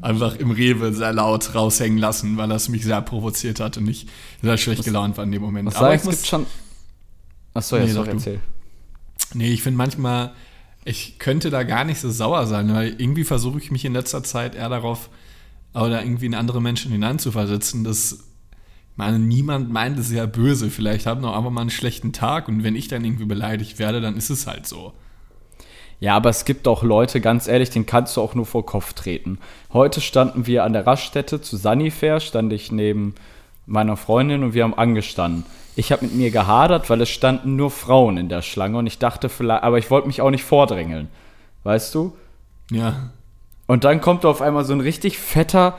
[0.00, 4.06] einfach im Rewe sehr laut raushängen lassen, weil das mich sehr provoziert hat und ich
[4.42, 5.66] sehr schlecht gelaunt war in dem Moment.
[5.68, 6.46] Was Aber sagst ich muss- gibt schon.
[7.54, 8.40] Achso, ja, Nee, sag erzähl.
[9.32, 10.32] Nee, ich finde manchmal,
[10.84, 14.22] ich könnte da gar nicht so sauer sein, weil irgendwie versuche ich mich in letzter
[14.22, 15.08] Zeit eher darauf,
[15.72, 18.18] oder irgendwie in andere Menschen hineinzuversetzen, dass,
[18.96, 20.70] meine, niemand meint es ja böse.
[20.70, 24.00] Vielleicht haben auch einfach mal einen schlechten Tag und wenn ich dann irgendwie beleidigt werde,
[24.00, 24.92] dann ist es halt so.
[26.00, 28.92] Ja, aber es gibt auch Leute, ganz ehrlich, den kannst du auch nur vor Kopf
[28.92, 29.38] treten.
[29.72, 33.14] Heute standen wir an der Raststätte zu Sunnyfair, stand ich neben
[33.66, 35.46] meiner Freundin und wir haben angestanden.
[35.76, 38.98] Ich habe mit mir gehadert, weil es standen nur Frauen in der Schlange und ich
[38.98, 41.08] dachte vielleicht, aber ich wollte mich auch nicht vordrängeln.
[41.64, 42.16] Weißt du?
[42.70, 43.10] Ja.
[43.66, 45.78] Und dann kommt auf einmal so ein richtig fetter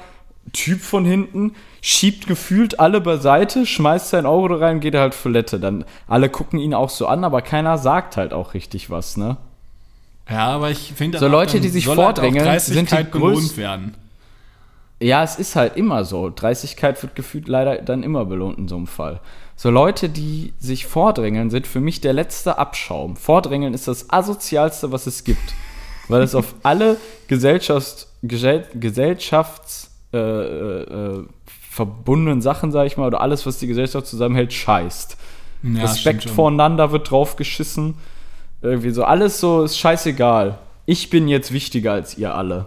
[0.53, 5.59] Typ von hinten, schiebt gefühlt alle beiseite, schmeißt sein Auto rein geht halt auf Toilette.
[5.59, 9.37] Dann alle gucken ihn auch so an, aber keiner sagt halt auch richtig was, ne?
[10.29, 13.95] Ja, aber ich finde So Leute, dann die sich halt vordrängeln, sind die belohnt werden.
[14.99, 16.31] Ja, es ist halt immer so.
[16.33, 19.19] Dreistigkeit wird gefühlt leider dann immer belohnt in so einem Fall.
[19.55, 23.17] So Leute, die sich vordrängeln, sind für mich der letzte Abschaum.
[23.17, 25.53] Vordrängeln ist das asozialste, was es gibt.
[26.07, 31.23] Weil es auf alle Gesellschafts, Gesell, Gesellschafts äh, äh, äh,
[31.69, 35.17] verbundenen Sachen, sag ich mal, oder alles, was die Gesellschaft zusammenhält, scheißt.
[35.63, 37.95] Ja, Respekt voreinander wird drauf geschissen.
[38.61, 40.57] Irgendwie so, alles so ist scheißegal.
[40.85, 42.65] Ich bin jetzt wichtiger als ihr alle.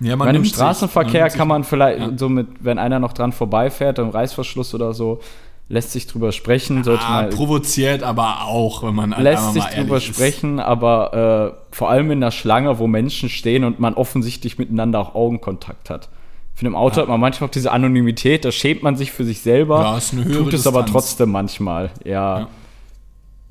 [0.00, 2.10] Ja, Ich meine, im sich- Straßenverkehr sich- kann man vielleicht Ja.
[2.16, 5.20] so mit, wenn einer noch dran vorbeifährt, im Reißverschluss oder so,
[5.68, 9.74] lässt sich drüber sprechen, sollte Ah, man provoziert aber auch, wenn man lässt sich mal
[9.74, 14.58] drüber sprechen, aber äh, vor allem in der Schlange, wo Menschen stehen und man offensichtlich
[14.58, 16.08] miteinander auch Augenkontakt hat.
[16.56, 19.40] Finde, im Auto hat man manchmal auch diese Anonymität, da schämt man sich für sich
[19.40, 21.04] selber, Ja, ist eine höhere tut es aber Distanz.
[21.06, 21.90] trotzdem manchmal.
[22.04, 22.40] Ja.
[22.40, 22.48] Ja.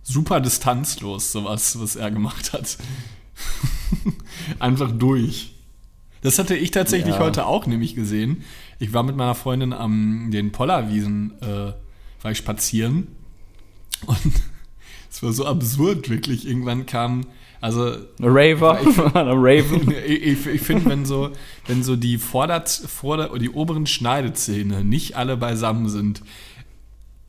[0.01, 2.77] Super distanzlos, sowas, was er gemacht hat.
[4.59, 5.53] Einfach durch.
[6.21, 7.21] Das hatte ich tatsächlich Ja.
[7.21, 8.43] heute auch nämlich gesehen.
[8.79, 11.73] Ich war mit meiner Freundin am den Pollerwiesen, äh,
[12.23, 13.07] war ich spazieren.
[14.07, 14.17] Und
[15.11, 16.47] es war so absurd, wirklich.
[16.47, 17.25] Irgendwann kam,
[17.61, 19.93] also Raver, ein Raven.
[20.07, 21.31] ich, ich, ich finde, wenn so,
[21.67, 26.21] wenn so die Vorder, Vorder die oberen Schneidezähne nicht alle beisammen sind,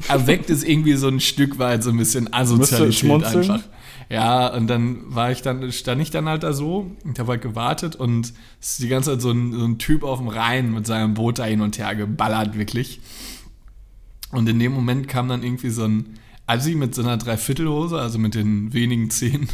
[0.08, 3.60] erweckt es irgendwie so ein Stück weit so ein bisschen Asozialität einfach.
[4.08, 7.42] Ja, und dann war ich dann, stand ich dann halt da so und habe halt
[7.42, 10.72] gewartet und es ist die ganze Zeit so ein, so ein Typ auf dem Rhein
[10.72, 13.00] mit seinem Boot da hin und her geballert, wirklich.
[14.30, 18.18] Und in dem Moment kam dann irgendwie so ein Assi mit so einer Dreiviertelhose, also
[18.18, 19.48] mit den wenigen Zehen,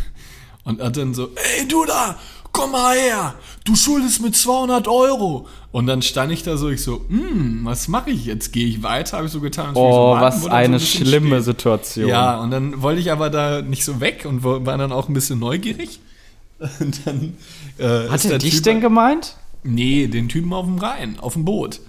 [0.64, 2.16] und hat dann so, ey du da,
[2.52, 5.46] komm mal her, du schuldest mir 200 Euro.
[5.72, 8.52] Und dann stand ich da so, ich so, hm, was mache ich jetzt?
[8.52, 9.16] Gehe ich weiter?
[9.16, 9.74] Habe ich so getan.
[9.74, 11.42] so Oh, warten, was eine so bisschen schlimme still.
[11.42, 12.08] Situation.
[12.08, 15.14] Ja, und dann wollte ich aber da nicht so weg und war dann auch ein
[15.14, 16.00] bisschen neugierig.
[16.78, 17.36] Und dann
[17.78, 19.34] äh, Hat er dich Typ- denn gemeint?
[19.64, 21.80] Nee, den Typen auf dem Rhein, auf dem Boot.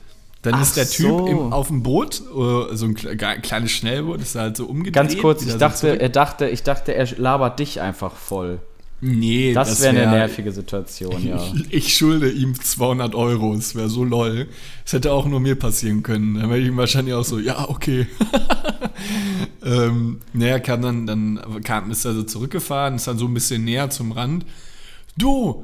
[0.44, 1.28] Dann Ach ist der Typ so.
[1.28, 4.94] im, auf dem Boot, äh, so ein kleines Schnellboot, ist halt so umgedreht.
[4.94, 6.02] Ganz kurz, ich so dachte, zurück.
[6.02, 8.60] er dachte, ich dachte, er labert dich einfach voll.
[9.00, 11.42] nee, Das, wäre eine wär- nervige Situation, ja.
[11.70, 14.48] Ich schulde ihm 200 Euro, es wäre so lol.
[14.86, 16.36] Es hätte auch nur mir passieren können.
[16.36, 18.08] Dann wäre ich ihm wahrscheinlich auch so, ja, okay.
[19.66, 23.64] ähm, naja, kam dann, dann kam, ist er so zurückgefahren, ist dann so ein bisschen
[23.64, 24.46] näher zum Rand.
[25.18, 25.64] Du,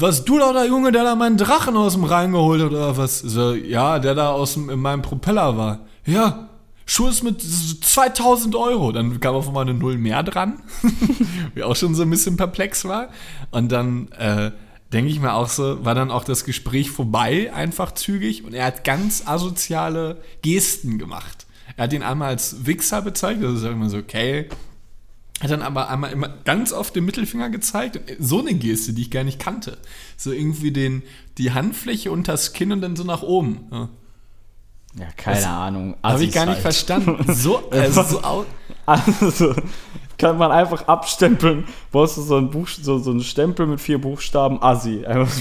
[0.00, 2.96] was du da, der Junge, der da meinen Drachen aus dem Rhein geholt hat, oder
[2.96, 3.18] was?
[3.18, 5.80] So, ja, der da aus dem, in meinem Propeller war.
[6.06, 6.48] Ja,
[6.86, 8.90] Schulz mit 2000 Euro.
[8.92, 10.60] Dann kam auf einmal eine Null mehr dran,
[11.54, 13.10] wie auch schon so ein bisschen perplex war.
[13.50, 14.50] Und dann äh,
[14.92, 18.44] denke ich mir auch so, war dann auch das Gespräch vorbei, einfach zügig.
[18.44, 21.46] Und er hat ganz asoziale Gesten gemacht.
[21.76, 24.48] Er hat ihn einmal als Wichser bezeichnet, das ist immer so, okay,
[25.40, 28.00] hat dann aber einmal immer ganz oft den Mittelfinger gezeigt.
[28.18, 29.78] So eine Geste, die ich gar nicht kannte.
[30.16, 31.02] So irgendwie den,
[31.38, 33.66] die Handfläche unter das Kinn und dann so nach oben.
[33.70, 33.88] Ja.
[34.98, 35.96] Ja, keine Ahnung.
[36.02, 36.62] Habe ich gar nicht halt.
[36.62, 37.32] verstanden.
[37.32, 38.46] So, also so
[38.86, 39.54] Also,
[40.18, 41.64] kann man einfach abstempeln.
[41.92, 45.06] Brauchst du so einen, Buch, so, so einen Stempel mit vier Buchstaben, Assi.
[45.06, 45.32] Einfach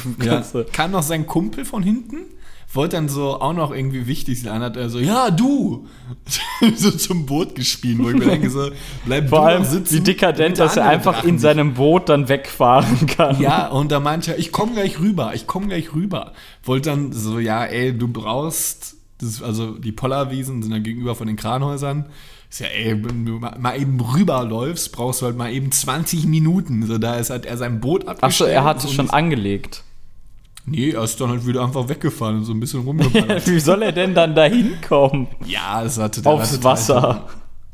[0.43, 0.65] so ja.
[0.71, 2.25] Kam noch sein Kumpel von hinten,
[2.71, 4.61] wollte dann so auch noch irgendwie wichtig sein.
[4.61, 5.87] Hat er so, ja, du!
[6.75, 8.69] so zum Boot gespielt, wo ich mir denke, so,
[9.05, 9.95] bleib Vor du allem, sitzen.
[9.95, 13.39] wie dekadent, dass er einfach Drachen in seinem Boot dann wegfahren kann.
[13.41, 16.33] Ja, und da meinte er, ich komme gleich rüber, ich komme gleich rüber.
[16.63, 21.27] Wollte dann so, ja, ey, du brauchst, das, also die Pollerwiesen sind dann gegenüber von
[21.27, 22.05] den Kranhäusern.
[22.51, 26.85] Ist ja, ey, wenn du mal eben rüberläufst, brauchst du halt mal eben 20 Minuten.
[26.85, 28.23] So, da ist halt er sein Boot abgestellt.
[28.23, 29.83] Achso, er hatte so schon angelegt.
[30.69, 33.47] Nee, er ist dann halt wieder einfach weggefahren und so ein bisschen rumgeballert.
[33.47, 35.27] Wie soll er denn dann da hinkommen?
[35.45, 37.27] ja, es hatte der Aufs hatte Wasser.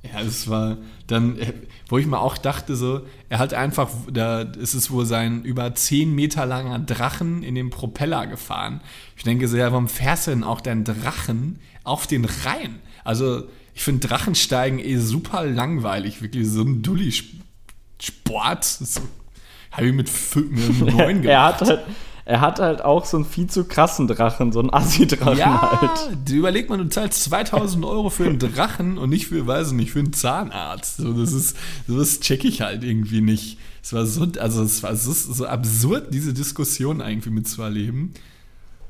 [0.04, 0.78] Ja, es war
[1.08, 1.54] dann, äh,
[1.90, 5.74] wo ich mir auch dachte, so, er hat einfach, da ist es wohl sein über
[5.74, 8.82] 10 Meter langer Drachen in den Propeller gefahren.
[9.18, 12.80] Ich denke so, ja, warum fährst du denn auch deinen Drachen auf den Rhein?
[13.04, 18.80] Also, ich finde Drachensteigen eh super langweilig, wirklich so ein Dulli-Sport.
[19.72, 21.82] Habe ich mit, fü- mit neun Er hat, halt,
[22.26, 26.30] er hat halt auch so einen viel zu krassen Drachen, so einen Assi-Drachen Ja, halt.
[26.30, 29.92] überleg mal, du zahlst 2000 Euro für einen Drachen und nicht für, weiß ich nicht,
[29.92, 30.98] für einen Zahnarzt.
[30.98, 31.56] So, das ist,
[31.88, 33.60] sowas check ich halt irgendwie nicht.
[33.84, 38.14] Es war so, also es war so, so absurd, diese Diskussion irgendwie mitzuerleben.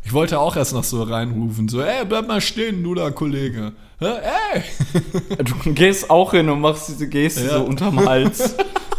[0.06, 3.74] Ich wollte auch erst noch so reinrufen, so, ey, bleib mal stehen, du da, Kollege.
[4.00, 4.06] Hä,
[4.54, 4.64] Ey!
[5.44, 7.58] Du gehst auch hin und machst diese Geste Ja.
[7.58, 8.56] so unterm Hals.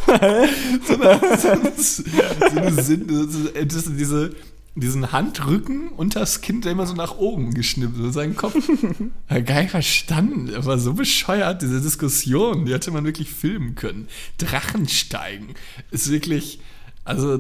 [0.87, 3.07] so eine Sinn,
[3.55, 4.35] das ist diese,
[4.75, 8.55] diesen Handrücken unter das Kind, der immer so nach oben geschnippt, so seinen Kopf.
[9.29, 10.49] Gar nicht verstanden.
[10.49, 14.09] Er war so bescheuert, diese Diskussion, die hätte man wirklich filmen können.
[14.39, 15.55] Drachensteigen
[15.91, 16.61] ist wirklich,
[17.05, 17.39] also,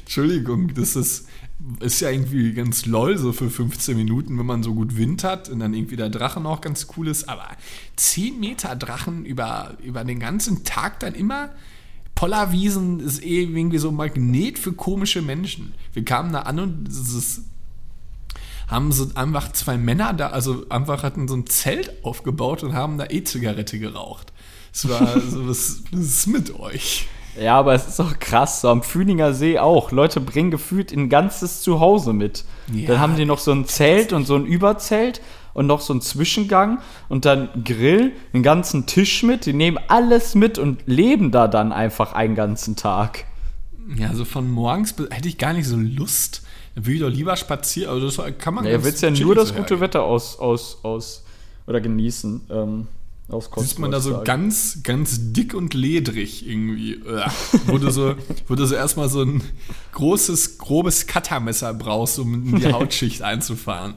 [0.00, 1.26] Entschuldigung, das ist,
[1.80, 5.48] ist ja irgendwie ganz lol, so für 15 Minuten, wenn man so gut Wind hat
[5.48, 7.48] und dann irgendwie der Drachen auch ganz cool ist, aber
[7.96, 11.50] 10 Meter Drachen über, über den ganzen Tag dann immer.
[12.14, 15.74] Pollerwiesen ist eh irgendwie so ein Magnet für komische Menschen.
[15.92, 17.42] Wir kamen da an und es ist,
[18.68, 22.96] haben so einfach zwei Männer da, also einfach hatten so ein Zelt aufgebaut und haben
[22.96, 24.32] da E-Zigarette geraucht.
[24.72, 27.06] Es war so, was, was ist mit euch?
[27.40, 29.90] Ja, aber es ist auch krass, so am Fühlinger See auch.
[29.92, 32.44] Leute bringen gefühlt ein ganzes Zuhause mit.
[32.72, 32.88] Ja.
[32.88, 35.20] Dann haben die noch so ein Zelt und so ein Überzelt
[35.52, 39.46] und noch so einen Zwischengang und dann Grill, einen ganzen Tisch mit.
[39.46, 43.24] Die nehmen alles mit und leben da dann einfach einen ganzen Tag.
[43.96, 46.42] Ja, so von morgens bis, hätte ich gar nicht so Lust.
[46.74, 47.90] Dann würde ich doch lieber spazieren.
[47.90, 49.80] Also das kann man Ja, ganz willst ja nur das gute.
[49.80, 51.24] Wetter aus, aus, aus
[51.66, 52.42] oder genießen.
[52.50, 52.88] Ähm,
[53.28, 54.24] aus Sieht man da so Kostenberg.
[54.24, 56.94] ganz, ganz dick und ledrig irgendwie.
[56.94, 57.28] Äh,
[57.66, 58.14] wo du so,
[58.48, 59.42] wo du so erstmal so ein
[59.92, 63.94] großes, grobes Cuttermesser brauchst, um in die Hautschicht einzufahren.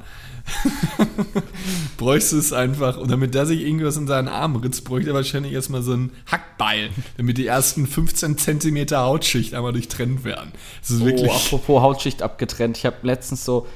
[1.98, 5.14] Bräuchst du es einfach, und damit der sich irgendwas in seinen Arm ritzt, bräuchte er
[5.14, 10.52] wahrscheinlich erstmal so ein Hackbeil, damit die ersten 15 Zentimeter Hautschicht einmal durchtrennt werden.
[10.82, 11.32] Das ist Oh, wirklich.
[11.32, 12.78] apropos Hautschicht abgetrennt.
[12.78, 13.68] Ich habe letztens so,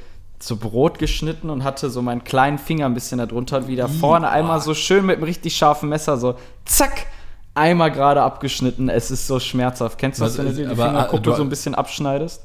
[0.48, 4.30] so Brot geschnitten und hatte so meinen kleinen Finger ein bisschen darunter und wieder vorne
[4.30, 7.08] einmal so schön mit einem richtig scharfen Messer so zack,
[7.54, 8.90] einmal gerade abgeschnitten.
[8.90, 9.98] Es ist so schmerzhaft.
[9.98, 12.42] Kennst du das, wenn du dir die Fingerkuppe äh, du- so ein bisschen abschneidest?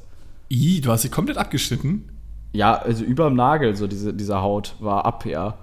[0.49, 2.09] Ih, du hast sie komplett abgeschnitten.
[2.53, 5.55] Ja, also überm Nagel, so diese, diese Haut war ab, ja.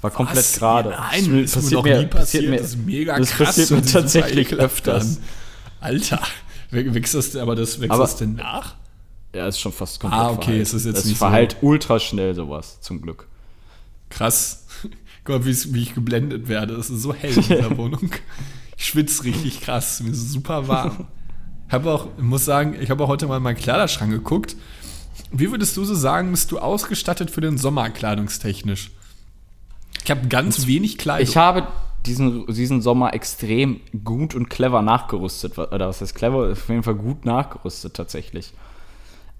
[0.00, 0.58] War komplett Was?
[0.58, 0.90] gerade.
[0.90, 2.54] Nein, das ist mir noch nie passiert.
[2.60, 3.46] das ist mega das krass.
[3.56, 5.20] passiert mir tatsächlich öfters.
[5.80, 6.20] Alter,
[6.70, 8.74] Wächst das, aber das wächst Aber- das denn nach?
[9.34, 10.62] Ja, ist schon fast komplett Ah, okay, verheilt.
[10.62, 13.26] es ist jetzt Es nicht so- verheilt ultra schnell sowas, zum Glück.
[14.10, 14.66] Krass.
[15.26, 16.74] Wie's- wie ich geblendet werde.
[16.74, 18.10] Es ist so hell in dieser Wohnung.
[18.76, 20.00] Ich schwitze richtig krass.
[20.00, 21.06] Mir ist super warm.
[21.70, 24.54] Habe auch, ich muss sagen, ich habe auch heute mal in meinen Kleiderschrank geguckt.
[25.32, 28.90] Wie würdest du so sagen, bist du ausgestattet für den Sommer kleidungstechnisch?
[30.04, 31.26] Ich habe ganz wenig Kleidung.
[31.26, 31.66] Ich habe
[32.04, 35.56] diesen, diesen Sommer extrem gut und clever nachgerüstet.
[35.58, 36.52] Oder was heißt clever?
[36.52, 38.52] Auf jeden Fall gut nachgerüstet tatsächlich.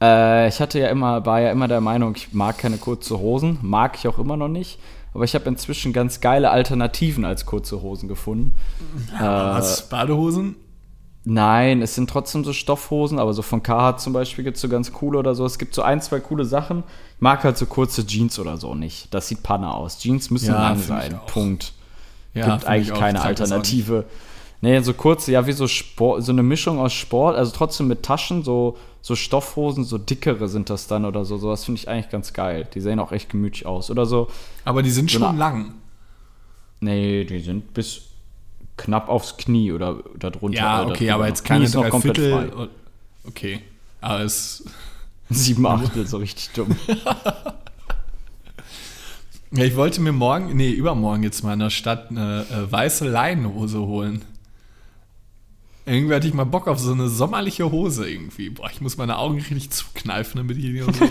[0.00, 3.58] Äh, ich hatte ja immer, war ja immer der Meinung, ich mag keine kurze Hosen.
[3.62, 4.78] Mag ich auch immer noch nicht.
[5.12, 8.52] Aber ich habe inzwischen ganz geile Alternativen als kurze Hosen gefunden.
[9.18, 9.88] Was?
[9.88, 10.56] Badehosen?
[11.26, 14.68] Nein, es sind trotzdem so Stoffhosen, aber so von Carhartt zum Beispiel gibt es so
[14.68, 15.46] ganz coole oder so.
[15.46, 16.84] Es gibt so ein, zwei coole Sachen.
[17.16, 19.14] Ich mag halt so kurze Jeans oder so nicht.
[19.14, 19.98] Das sieht Panne aus.
[19.98, 21.18] Jeans müssen Ja, lang sein.
[21.26, 21.72] Punkt.
[22.34, 24.04] Ja, gibt eigentlich keine Alternative.
[24.60, 28.02] Nee, so kurze, ja, wie so Sport, so eine Mischung aus Sport, also trotzdem mit
[28.02, 31.36] Taschen, so, so Stoffhosen, so dickere sind das dann oder so.
[31.36, 32.66] Sowas finde ich eigentlich ganz geil.
[32.72, 33.90] Die sehen auch echt gemütlich aus.
[33.90, 34.28] Oder so.
[34.64, 35.74] Aber die sind So schon lang.
[36.80, 38.00] nee, die sind bis
[38.78, 40.56] knapp aufs Knie oder darunter.
[40.56, 42.50] Ja, oder okay, aber jetzt Knie keine ist noch komplett Dreiviertel.
[42.50, 42.68] frei.
[43.28, 43.60] Okay.
[44.00, 44.64] Aber es.
[45.28, 46.74] Sieben Achtel, so richtig dumm.
[49.56, 53.08] Ja, ich wollte mir morgen, nee, übermorgen jetzt mal in der Stadt eine äh, weiße
[53.08, 54.24] Leinenhose holen.
[55.86, 58.50] Irgendwie hatte ich mal Bock auf so eine sommerliche Hose irgendwie.
[58.50, 61.10] Boah, ich muss meine Augen richtig zukneifen, damit ich die nicht sehe.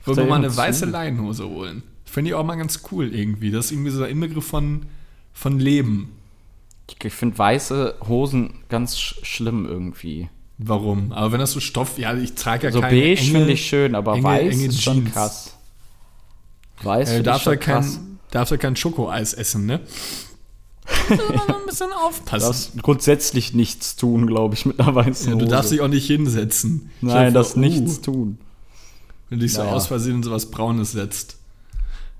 [0.00, 1.82] ich wollte mir mal eine weiße Leinenhose holen.
[2.04, 3.50] Finde ich auch mal ganz cool irgendwie.
[3.50, 4.86] Das ist irgendwie so der Inbegriff von,
[5.32, 6.12] von Leben.
[7.02, 10.28] Ich, finde weiße Hosen ganz sch schlimm irgendwie.
[10.58, 11.10] Warum?
[11.12, 13.94] Aber wenn das so Stoff, ja, ich trage ja So keine beige finde ich schön,
[13.94, 15.56] aber enge- weiß enge ist schon krass.
[16.82, 17.60] Weiß Äh, darf, krass.
[17.96, 19.80] kein, darf da kein Schokoeis essen, ne?
[20.86, 22.40] Da muss man ein bisschen Du aufpassen.
[22.46, 26.06] darfst grundsätzlich nichts tun, glaube ich, mit einer weißen Ja, du darfst dich auch nicht
[26.06, 26.90] hinsetzen.
[27.00, 28.38] Nein, das uh, nichts tun.
[29.28, 29.72] Wenn du dich so Naja.
[29.74, 31.36] aus Versehen in sowas Braunes setzt.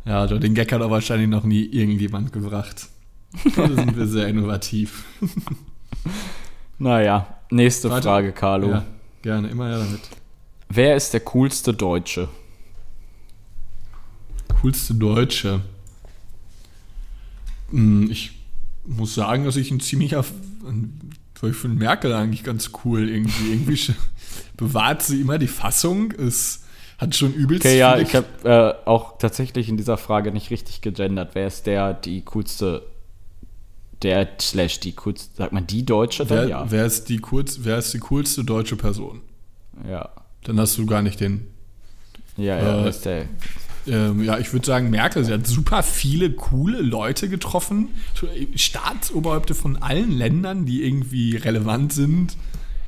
[0.04, 2.88] Ja, den Gag hat auch wahrscheinlich noch nie irgendjemand gebracht.
[3.56, 5.04] Da sind wir sehr innovativ.
[6.78, 8.02] Naja, nächste Weiter.
[8.04, 8.70] Frage, Carlo.
[8.70, 8.84] Ja,
[9.20, 10.00] gerne, immer ja damit.
[10.70, 12.28] Wer ist der coolste Deutsche?
[14.62, 15.60] Coolste Deutsche.
[17.70, 18.39] Hm, Ich
[18.90, 20.24] muss sagen, dass ich ein ziemlicher.
[21.42, 23.52] Ich finde Merkel eigentlich ganz cool irgendwie.
[23.52, 23.94] Irgendwie
[24.56, 26.12] bewahrt sie immer die Fassung.
[26.12, 26.64] Es
[26.98, 28.26] hat schon übelst Okay, ja, ich habe
[28.84, 31.30] äh, auch tatsächlich in dieser Frage nicht richtig gegendert.
[31.34, 32.82] Wer ist der, die coolste,
[34.02, 36.38] der slash die coolste, sagt man die Deutsche dann?
[36.38, 36.70] Wer, ja.
[36.70, 39.22] wer, ist die kurz, wer ist die coolste deutsche Person?
[39.88, 40.10] ja.
[40.44, 41.46] Dann hast du gar nicht den.
[42.36, 43.26] Ja, ja, Äh, ist der.
[43.86, 47.88] Ähm, ja, ich würde sagen, Merkel, sie hat super viele coole Leute getroffen.
[48.54, 52.36] Staatsoberhäupte von allen Ländern, die irgendwie relevant sind.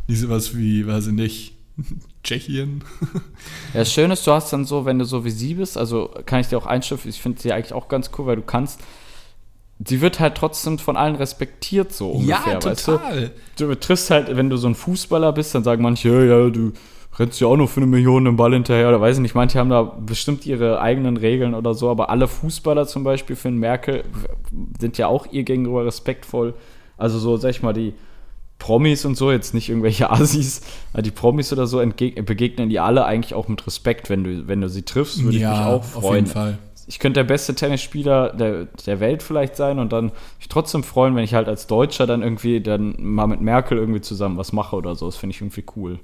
[0.08, 1.54] Nicht sowas wie, weiß ich nicht,
[2.24, 2.84] Tschechien.
[3.72, 6.14] Ja, das Schöne ist, du hast dann so, wenn du so wie sie bist, also
[6.26, 8.80] kann ich dir auch einschiffen, ich finde sie eigentlich auch ganz cool, weil du kannst,
[9.84, 13.00] sie wird halt trotzdem von allen respektiert, so ungefähr, weißt du?
[13.56, 16.72] Du triffst halt, wenn du so ein Fußballer bist, dann sagen manche, ja, ja, du
[17.18, 19.58] rennst ja auch nur für eine Million den Ball hinterher, oder weiß ich nicht, manche
[19.58, 24.04] haben da bestimmt ihre eigenen Regeln oder so, aber alle Fußballer zum Beispiel für Merkel
[24.80, 26.54] sind ja auch ihr gegenüber respektvoll.
[26.96, 27.94] Also so, sag ich mal, die
[28.58, 30.62] Promis und so, jetzt nicht irgendwelche Assis,
[30.96, 34.68] die Promis oder so begegnen die alle eigentlich auch mit Respekt, wenn du, wenn du
[34.68, 36.14] sie triffst, würde ich mich auch auf freuen.
[36.14, 36.58] jeden Fall.
[36.86, 40.06] Ich könnte der beste Tennisspieler der, der Welt vielleicht sein und dann
[40.38, 44.00] mich trotzdem freuen, wenn ich halt als Deutscher dann irgendwie dann mal mit Merkel irgendwie
[44.00, 45.06] zusammen was mache oder so.
[45.06, 46.00] Das finde ich irgendwie cool.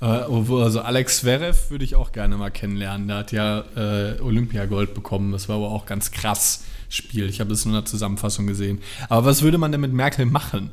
[0.00, 3.08] Äh, also Alex Zverev würde ich auch gerne mal kennenlernen.
[3.08, 5.32] Der hat ja äh, Olympiagold bekommen.
[5.32, 7.28] Das war aber auch ganz krass Spiel.
[7.28, 8.80] Ich habe es nur in der Zusammenfassung gesehen.
[9.08, 10.70] Aber was würde man denn mit Merkel machen?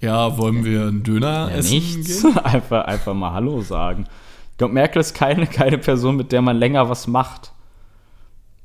[0.00, 2.22] Ja, wollen wir einen Döner Ja, essen nichts.
[2.22, 2.38] gehen?
[2.44, 4.06] Einfach, einfach mal Hallo sagen.
[4.52, 7.52] Ich glaube, Merkel ist keine, keine Person, mit der man länger was macht.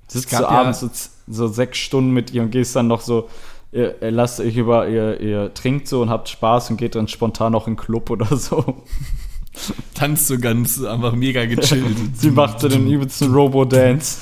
[0.07, 0.89] Sitzt gab du ja- abends so,
[1.27, 3.29] so sechs Stunden mit ihr und gehst dann noch so,
[3.71, 7.07] ihr, ihr lasst euch über, ihr, ihr trinkt so und habt Spaß und geht dann
[7.07, 8.84] spontan noch in den Club oder so.
[9.93, 11.97] Tanzt so ganz einfach mega gechillt.
[12.15, 14.21] Sie macht so den übelsten Robo-Dance.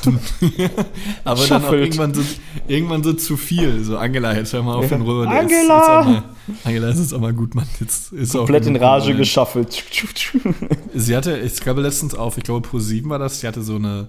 [1.23, 2.21] Aber dann auch irgendwann so,
[2.67, 3.83] irgendwann so zu viel.
[3.83, 4.97] So, Angela, jetzt hör mal auf Ja.
[4.97, 5.27] den Röhre.
[5.27, 5.41] Angela!
[5.43, 6.23] Ist, jetzt auch mal,
[6.63, 7.67] Angela, ist auch mal gut, Mann.
[7.79, 9.83] Jetzt ist Komplett in Rage geschaffelt.
[10.95, 14.07] Sie hatte, ich glaube letztens auf, ich glaube Pro7 war das, die hatte so eine,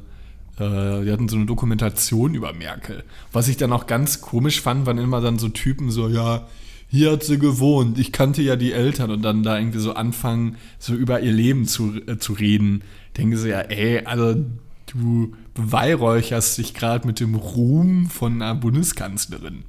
[0.61, 3.05] äh, die hatten so eine Dokumentation über Merkel.
[3.33, 6.47] Was ich dann auch ganz komisch fand, waren immer dann so Typen so, ja,
[6.89, 10.57] hier hat sie gewohnt, ich kannte ja die Eltern und dann da irgendwie so anfangen,
[10.79, 12.83] so über ihr Leben zu, äh, zu reden.
[13.17, 14.45] Denken sie ja, ey, also
[14.87, 19.65] du beweihräucherst dich gerade mit dem Ruhm von einer Bundeskanzlerin.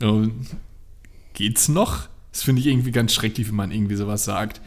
[0.00, 0.28] Äh,
[1.34, 2.08] geht's noch?
[2.32, 4.60] Das finde ich irgendwie ganz schrecklich, wenn man irgendwie sowas sagt.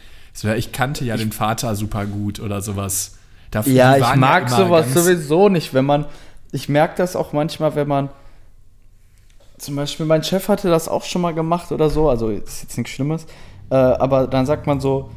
[0.57, 3.18] Ich kannte ja den Vater super gut oder sowas.
[3.51, 6.05] Dafür, Ja, ich mag immer sowas sowieso nicht, wenn man.
[6.51, 8.09] Ich merke das auch manchmal, wenn man.
[9.57, 12.77] Zum Beispiel, mein Chef hatte das auch schon mal gemacht oder so, also ist jetzt
[12.77, 13.25] nichts Schlimmes.
[13.69, 15.09] Äh, aber dann sagt man so,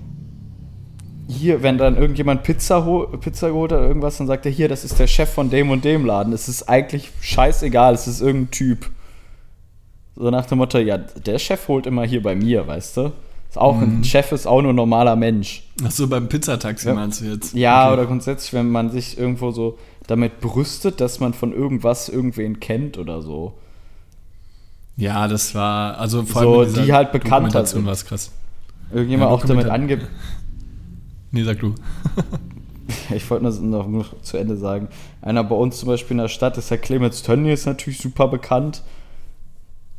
[1.28, 2.80] hier, wenn dann irgendjemand Pizza,
[3.20, 5.70] Pizza geholt hat oder irgendwas, dann sagt er, hier, das ist der Chef von dem
[5.70, 6.32] und dem Laden.
[6.32, 8.90] Es ist eigentlich scheißegal, es ist irgendein Typ.
[10.16, 13.12] So nach dem Motto, ja, der Chef holt immer hier bei mir, weißt du?
[13.52, 13.98] Ist auch Mhm.
[13.98, 15.62] ein Chef ist auch nur ein normaler Mensch.
[15.84, 16.94] Ach so, beim Pizzataxi Ja.
[16.94, 17.52] meinst du jetzt?
[17.54, 17.92] Ja, Okay.
[17.92, 22.96] oder grundsätzlich, wenn man sich irgendwo so damit brüstet, dass man von irgendwas irgendwen kennt
[22.96, 23.52] oder so.
[24.96, 27.84] Ja, das war, also vor So, allem dieser die halt bekannter sind.
[27.84, 28.30] war es krass.
[28.90, 30.06] Irgendjemand Ja, auch damit angibt.
[31.30, 31.74] Nee, sag du.
[33.14, 34.88] Ich wollte nur noch, noch zu Ende sagen.
[35.20, 38.28] Einer bei uns zum Beispiel in der Stadt ist der Clemens Tönnies ist natürlich super
[38.28, 38.82] bekannt.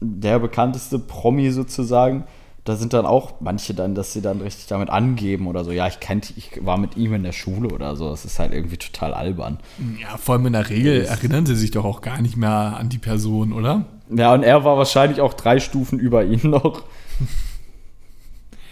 [0.01, 2.23] Der bekannteste Promi sozusagen.
[2.65, 5.71] Da sind dann auch manche dann, dass sie dann richtig damit angeben oder so.
[5.71, 8.09] Ja, ich kannte, ich war mit ihm in der Schule oder so.
[8.09, 9.59] Das ist halt irgendwie total albern.
[10.01, 12.87] Ja, vor allem in der Regel erinnern sie sich doch auch gar nicht mehr an
[12.87, 13.83] die Person, oder?
[14.09, 16.83] Ja, und er war wahrscheinlich auch drei Stufen über ihn noch.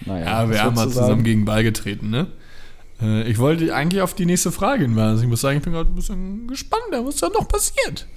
[0.05, 1.23] Naja, Ja, wir haben mal zusammen sagen?
[1.23, 2.27] gegen Ball getreten, ne?
[3.01, 5.21] Äh, Ich wollte eigentlich auf die nächste Frage hinweisen.
[5.23, 8.07] Ich muss sagen, ich bin gerade ein bisschen gespannt, was da noch passiert.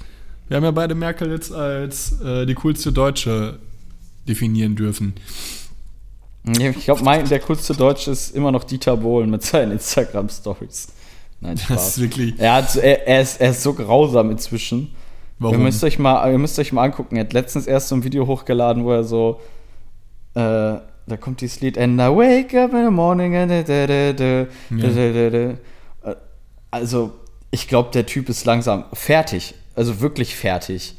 [0.48, 3.58] Wir haben ja beide Merkel jetzt als äh, die coolste Deutsche
[4.28, 5.14] definieren dürfen.
[6.46, 10.88] Ich glaube, mein, der coolste Deutsche ist immer noch Dieter Bohlen mit seinen Instagram-Stories.
[11.40, 11.88] Nein, Das Spaß.
[11.88, 12.34] ist wirklich.
[12.38, 14.94] Er, hat, er, er, ist, er ist so grausam inzwischen.
[15.38, 15.56] Warum?
[15.58, 17.16] Ihr müsst, euch mal, ihr müsst euch mal angucken.
[17.16, 19.40] Er hat letztens erst so ein Video hochgeladen, wo er so.
[20.34, 20.40] Äh,
[21.06, 21.76] da kommt dieses Lied.
[21.78, 26.10] And I wake up in the morning and da, da, da, da, da, da, da.
[26.10, 26.16] Äh,
[26.70, 27.12] Also,
[27.50, 29.54] ich glaube, der Typ ist langsam fertig.
[29.74, 30.94] Also wirklich fertig.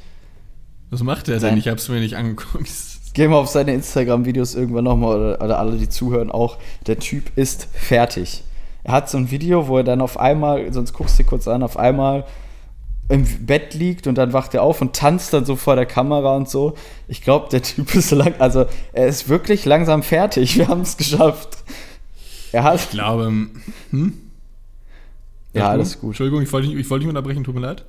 [0.89, 1.59] Was macht der Sein- denn?
[1.59, 2.67] Ich hab's mir nicht angeguckt.
[3.15, 6.57] Geh mal auf seine Instagram-Videos irgendwann nochmal oder, oder alle, die zuhören, auch.
[6.85, 8.43] Der Typ ist fertig.
[8.83, 11.47] Er hat so ein Video, wo er dann auf einmal, sonst guckst du dir kurz
[11.47, 12.25] an, auf einmal
[13.07, 16.35] im Bett liegt und dann wacht er auf und tanzt dann so vor der Kamera
[16.35, 16.73] und so.
[17.07, 20.57] Ich glaube, der Typ ist lang, also er ist wirklich langsam fertig.
[20.57, 21.57] Wir haben es geschafft.
[22.51, 22.81] Er hat.
[22.81, 23.31] Ich glaube.
[23.91, 24.13] Hm?
[25.53, 25.69] Ja, du?
[25.69, 26.09] alles gut.
[26.09, 27.85] Entschuldigung, ich wollte nicht, ich wollte nicht unterbrechen, tut mir leid.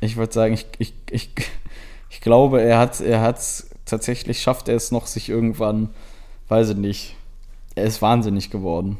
[0.00, 1.30] Ich würde sagen, ich, ich, ich,
[2.08, 5.90] ich glaube, er hat er hat's tatsächlich schafft er es noch, sich irgendwann,
[6.48, 7.16] weiß ich nicht.
[7.74, 8.98] Er ist wahnsinnig geworden.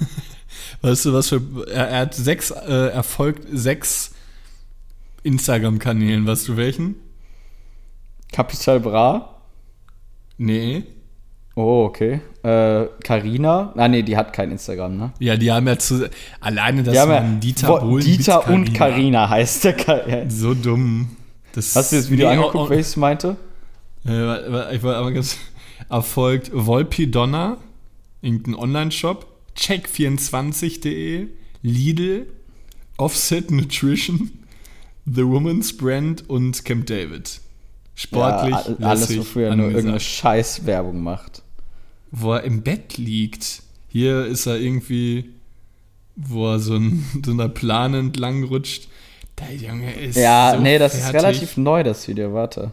[0.82, 1.40] Weißt du, was für.
[1.72, 4.12] Er, er hat sechs, äh, erfolgt sechs
[5.22, 6.26] Instagram-Kanälen.
[6.26, 6.96] Weißt du welchen?
[8.32, 9.36] Capital Bra.
[10.38, 10.84] Nee.
[11.54, 12.20] Oh, okay.
[12.42, 13.72] Äh, Carina.
[13.76, 15.12] Ah, nee, die hat kein Instagram, ne?
[15.18, 16.08] Ja, die haben ja zu.
[16.40, 19.72] Alleine, dass Die haben ja- Dieter Bohlen Dieter und Carina heißt der.
[19.74, 20.30] Ka ja.
[20.30, 21.10] So dumm.
[21.52, 23.36] Das, Hast du das Video Nee, angeguckt, oh, oh, welches meinte?
[24.06, 25.38] Äh, ich war aber ganz
[25.88, 27.58] erfolgt Volpi Donna,
[28.22, 31.28] irgendein Online-Shop, check24.de,
[31.62, 32.26] Lidl,
[32.96, 34.30] Offset Nutrition,
[35.06, 37.40] The Woman's Brand und Camp David.
[37.94, 41.42] Sportlich, ja, alles, wofür er nur irgendeine Scheißwerbung macht.
[42.10, 43.62] Wo er im Bett liegt.
[43.88, 45.30] Hier ist er irgendwie,
[46.16, 48.88] wo er so, ein, so einer Plane entlang rutscht.
[49.38, 51.22] Der Junge ist Ja, so nee, das ist fertig.
[51.22, 52.72] relativ neu, das Video, warte.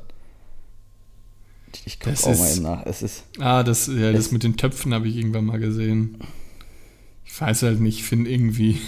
[1.85, 2.85] Ich guck Das auch ist- mal eben nach.
[2.85, 3.23] Es ist.
[3.39, 6.17] Ah, das, ja, das mit den Töpfen habe ich irgendwann mal gesehen.
[7.25, 8.81] Ich weiß halt nicht, ich finde irgendwie.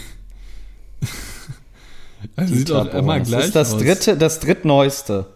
[2.35, 3.81] also sieht auch immer gleich Das ist das aus.
[3.81, 5.27] dritte, das drittneueste.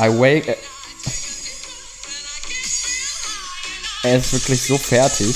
[0.00, 0.56] I wake.
[4.04, 5.34] Er ist wirklich so fertig.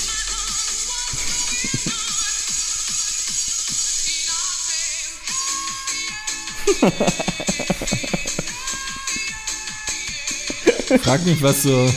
[11.01, 11.89] Frag mich, was so.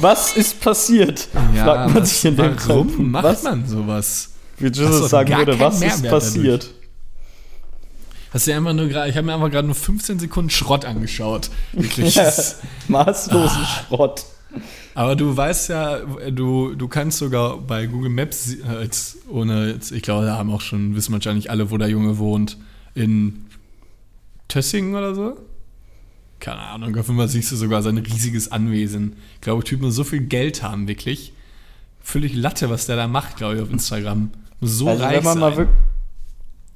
[0.00, 1.28] Was ist passiert?
[1.54, 2.98] Ja, Fragt man was, sich in dem warum Zeitpunkt.
[3.12, 4.30] macht was, man sowas?
[4.58, 6.70] Wie Jesus sagen würde, was ist Mehrwert passiert?
[8.32, 11.48] Hast du einfach nur gerade, ich habe mir einfach gerade nur 15 Sekunden Schrott angeschaut.
[11.72, 12.14] Wirklich.
[12.88, 13.84] Maßlosen Ah.
[13.88, 14.24] Schrott.
[14.94, 15.98] Aber du weißt ja,
[16.30, 20.50] du, du kannst sogar bei Google Maps, äh, jetzt ohne, jetzt, ich glaube, da haben
[20.50, 22.56] auch schon, wissen wahrscheinlich alle, wo der Junge wohnt.
[22.94, 23.44] In
[24.48, 25.36] Tössingen oder so?
[26.38, 29.16] Keine Ahnung, auf Fall siehst du sogar sein riesiges Anwesen.
[29.36, 31.32] Ich glaube, Typen muss so viel Geld haben, wirklich.
[32.02, 34.30] Völlig Latte, was der da macht, glaube ich, auf Instagram.
[34.60, 35.68] Muss so Also reich wenn man sein.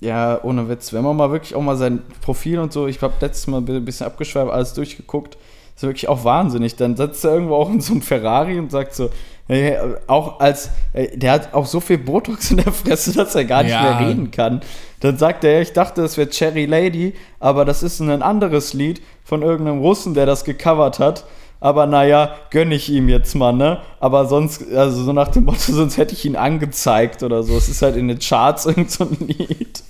[0.00, 0.92] Ja, ohne Witz.
[0.92, 3.84] Wenn man mal wirklich auch mal sein Profil und so, ich habe letztes Mal ein
[3.84, 5.36] bisschen abgeschweift, alles durchgeguckt.
[5.80, 6.76] Ist wirklich auch wahnsinnig.
[6.76, 9.08] Dann sitzt er irgendwo auch in so einem Ferrari und sagt so,
[9.46, 9.76] hey,
[10.06, 13.62] auch als, äh, der hat auch so viel Botox in der Fresse, dass er gar
[13.62, 13.82] nicht Ja.
[13.98, 14.60] mehr reden kann.
[15.00, 19.00] Dann sagt er, ich dachte, es wäre Cherry Lady, aber das ist ein anderes Lied
[19.24, 21.24] von irgendeinem Russen, der das gecovert hat.
[21.60, 23.80] Aber naja, gönn ich ihm jetzt mal, ne?
[24.00, 27.56] Aber sonst, also so nach dem Motto, sonst hätte ich ihn angezeigt oder so.
[27.56, 29.82] Es ist halt in den Charts irgend so ein Lied.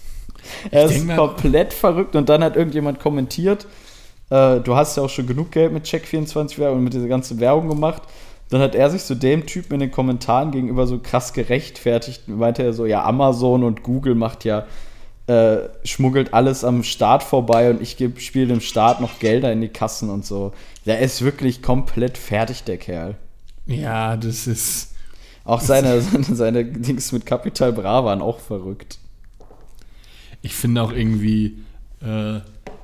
[0.71, 3.67] Er denk ist komplett verrückt und dann hat irgendjemand kommentiert,
[4.31, 7.41] äh, du hast ja auch schon genug Geld mit Check24 Werbung und mit dieser ganzen
[7.41, 8.03] Werbung gemacht.
[8.49, 12.27] Dann hat er sich so dem Typen in den Kommentaren gegenüber so krass gerechtfertigt.
[12.29, 14.67] Meinte er so, ja, Amazon und Google macht ja,
[15.29, 19.69] äh, schmuggelt alles am Staat vorbei und ich spiele dem Staat noch Gelder in die
[19.69, 20.53] Kassen und so.
[20.87, 23.15] Der ist wirklich komplett fertig, der Kerl.
[23.67, 24.95] Ja, das ist.
[25.45, 28.99] Auch seine, seine, seine Dings mit Capital Bra waren auch verrückt.
[30.43, 31.59] Ich finde auch irgendwie,
[32.03, 32.41] äh,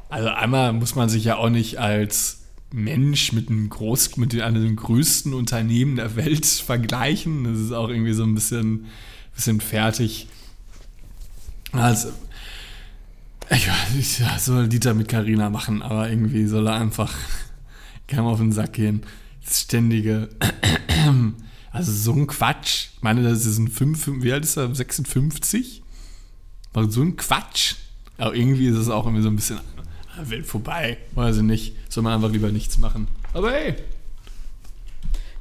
[0.09, 4.77] also einmal muss man sich ja auch nicht als Mensch mit einem groß, mit einem
[4.77, 7.45] größten Unternehmen der Welt vergleichen.
[7.45, 8.87] Das ist auch irgendwie so ein bisschen,
[9.35, 10.29] bisschen fertig.
[11.73, 12.09] Also,
[13.51, 17.15] ich weiß nicht, ja, soll Dieter mit Karina machen, aber irgendwie soll er einfach
[18.07, 19.03] gerne auf den Sack gehen.
[19.45, 20.29] Das ständige,
[21.73, 22.89] also so ein Quatsch.
[22.97, 24.75] Ich meine, das ist ein 5, wie alt ist er?
[24.75, 25.83] 56?
[26.73, 27.75] War so ein Quatsch.
[28.19, 29.61] Aber irgendwie ist es auch irgendwie so ein bisschen
[30.25, 30.99] Welt vorbei.
[31.15, 31.75] Weiß ich nicht.
[31.89, 33.09] Soll man einfach lieber nichts machen.
[33.33, 33.75] Aber hey,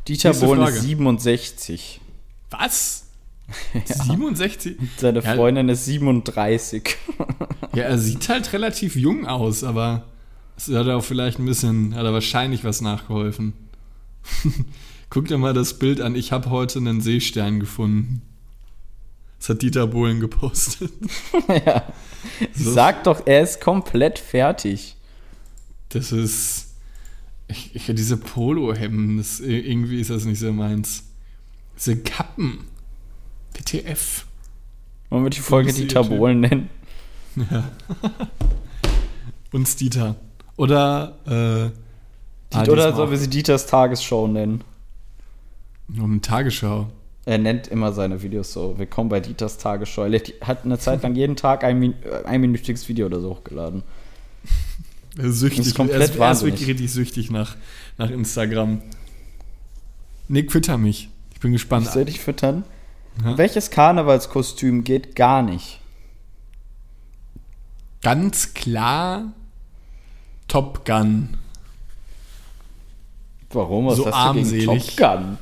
[0.08, 2.00] Dieter Bohlen ist 67.
[2.52, 3.02] was?
[3.86, 4.76] 67?
[4.98, 5.36] Seine Ja.
[5.36, 6.96] Freundin ist 37.
[7.76, 10.06] Ja, er sieht halt relativ jung aus, aber
[10.58, 13.54] es hat auch vielleicht ein bisschen, hat er wahrscheinlich was nachgeholfen.
[15.10, 16.16] Guck dir mal das Bild an.
[16.16, 18.22] Ich habe heute einen Seestern gefunden.
[19.46, 20.92] Das hat Dieter Bohlen gepostet.
[21.66, 21.84] ja.
[22.56, 22.72] So.
[22.72, 24.96] Sag doch, er ist komplett fertig.
[25.90, 26.74] Das ist.
[27.48, 31.04] Ich, ich, diese Polohemden, irgendwie ist das nicht so meins.
[31.78, 32.66] Diese Kappen.
[33.54, 34.26] WTF.
[35.12, 36.18] Wollen wir die Folge Lustige Dieter Typ.
[36.18, 36.70] Bohlen nennen?
[37.36, 37.70] Ja.
[39.52, 40.16] Uns Dieter.
[40.58, 41.20] Oder.
[41.28, 44.64] Äh, ah, Oder diesmal sollen wir sie Dieters Tagesshow nennen?
[45.96, 46.90] Um Tagesschau.
[47.28, 48.78] Er nennt immer seine Videos so.
[48.78, 50.04] Willkommen bei Dieters Tagesschau.
[50.04, 53.82] Er lädt- hat eine Zeit lang jeden Tag ein, Min einminütiges Video oder so hochgeladen.
[55.18, 55.60] Süchtig.
[55.60, 57.56] Das ist komplett er, ist, er ist wirklich richtig süchtig nach,
[57.98, 58.82] nach Instagram.
[60.28, 61.10] Nick, fütter mich.
[61.34, 61.88] Ich bin gespannt.
[61.88, 62.64] Ich soll dich füttern.
[63.24, 63.38] Ja.
[63.38, 65.80] Welches Karnevalskostüm geht gar nicht?
[68.04, 69.32] Ganz klar
[70.48, 71.38] Top Gun.
[73.50, 73.88] Warum?
[73.88, 74.96] Was So hast armselig.
[74.96, 75.38] Top Gun?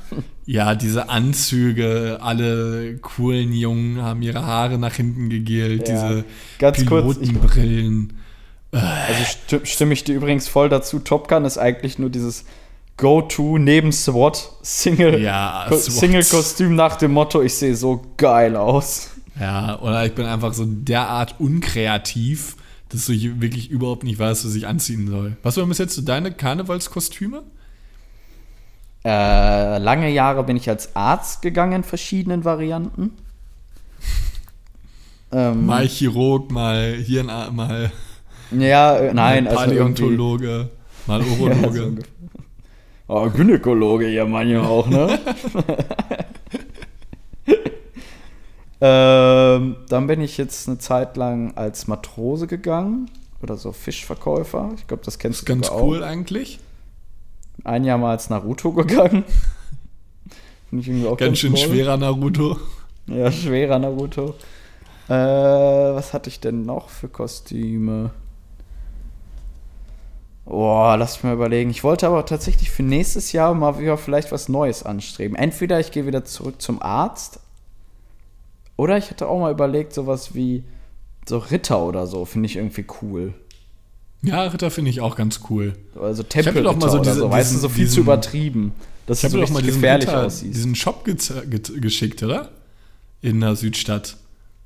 [0.46, 5.94] Ja, diese Anzüge, alle coolen Jungen haben ihre Haare nach hinten gegelt, Ja.
[6.10, 6.26] diese
[6.60, 8.14] Ganz kurz, ich- Pilotenbrillen.
[8.72, 11.00] Also sti stimme ich dir übrigens voll dazu.
[11.00, 12.44] Top Gun ist eigentlich nur dieses
[12.98, 15.94] Go-To neben SWAT Single Ja, Ko SWAT.
[15.94, 19.12] Single-Kostüm nach dem Motto, ich sehe so geil aus.
[19.40, 22.56] Ja, oder ich bin einfach so derart unkreativ,
[22.90, 25.38] dass ich wirklich überhaupt nicht weiß, was ich anziehen soll.
[25.42, 27.44] Was waren bis jetzt so deine Karnevalskostüme?
[29.06, 33.12] Äh, lange Jahre bin ich als Arzt gegangen in verschiedenen Varianten.
[35.32, 37.92] Ähm, Mal Chirurg, mal Hirn, mal
[38.60, 40.70] ja, äh, nein, also irgendwie, Paläontologe,
[41.08, 42.04] mal Ja, so Urologe.
[43.08, 45.20] oh, Gynäkologe ja manchmal auch, ne?
[48.82, 53.10] ähm, dann bin ich jetzt eine Zeit lang als Matrose gegangen
[53.42, 54.72] oder so Fischverkäufer.
[54.78, 56.08] Ich glaube, das kennst ist du ganz sogar cool auch.
[56.08, 56.60] eigentlich.
[57.64, 59.24] Ein Jahr mal als Naruto gegangen.
[60.70, 61.60] Finde ich irgendwie auch Ganz schön cool.
[61.60, 62.58] schwerer Naruto.
[63.08, 64.36] Ja, schwerer Naruto.
[65.08, 68.12] Äh, was hatte ich denn noch für Kostüme?
[70.46, 71.70] Boah, lass mich mal überlegen.
[71.70, 75.38] Ich wollte aber tatsächlich für nächstes Jahr mal wieder vielleicht was Neues anstreben.
[75.38, 77.40] Entweder ich gehe wieder zurück zum Arzt.
[78.76, 80.64] Oder ich hatte auch mal überlegt, sowas wie
[81.28, 82.26] so Ritter oder so.
[82.26, 83.34] Finde ich irgendwie cool.
[84.24, 85.74] Ja, Ritter finde ich auch ganz cool.
[86.00, 87.30] Also Tempelritter doch mal so diese- so.
[87.30, 88.74] Weißt du, diesen- so viel zu diesen- übertrieben.
[89.06, 90.54] Dass es so doch mal gefährlich Ritter, aussieht.
[90.56, 91.16] diesen Shop ge
[91.50, 92.50] ge geschickt, oder?
[93.22, 94.16] In der Südstadt.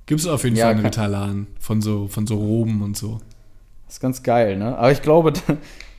[0.05, 3.20] Gibt es auf jeden Ja, Fall einen Ritterladen von so, von so Roben und so.
[3.88, 4.78] Das ist ganz geil, ne?
[4.78, 5.58] Aber ich glaube, da,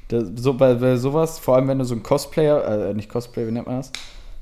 [0.08, 3.48] da, so bei, bei sowas, vor allem wenn du so ein Cosplayer, äh, nicht Cosplayer,
[3.48, 3.90] wie nennt man das?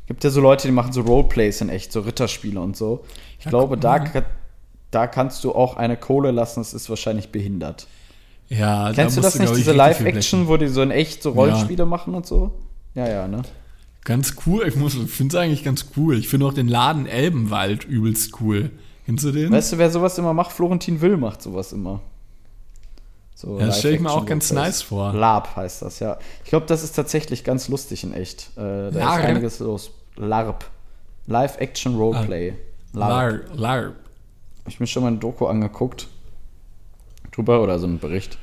[0.07, 3.03] Gibt ja so Leute, die machen so Roleplays in echt, so Ritterspiele und so.
[3.39, 4.05] Ich Ja, glaube, da,
[4.91, 7.87] da kannst du auch eine Kohle lassen, das ist wahrscheinlich behindert.
[8.49, 11.85] Ja, Kennst du musst das nicht, diese Live-Action, wo die so in echt so Rollenspiele
[11.87, 12.53] machen und so?
[12.95, 13.43] Ja, ja, ne?
[14.05, 14.67] Ganz cool.
[14.69, 16.17] Ich, muss- ich finde es eigentlich ganz cool.
[16.17, 18.71] Ich finde auch den Laden Elbenwald übelst cool.
[19.05, 19.51] Kennst du den?
[19.53, 20.53] Weißt du, wer sowas immer macht?
[20.53, 22.01] Florentin Will macht sowas immer.
[23.35, 25.13] So Ja, das stelle ich mir auch ganz nice vor.
[25.13, 26.17] LARP heißt das, ja.
[26.45, 28.51] Ich glaube, das ist tatsächlich ganz lustig in echt.
[28.57, 29.19] Äh, da LARP?
[29.19, 29.91] ist einiges los.
[30.17, 30.65] LARP.
[31.27, 32.55] Live-Action Roleplay.
[32.93, 33.83] Lar, lar.
[33.87, 33.93] Hab
[34.69, 36.09] ich mir schon mal ein Doku angeguckt.
[37.37, 38.39] Drüber oder so ein Bericht.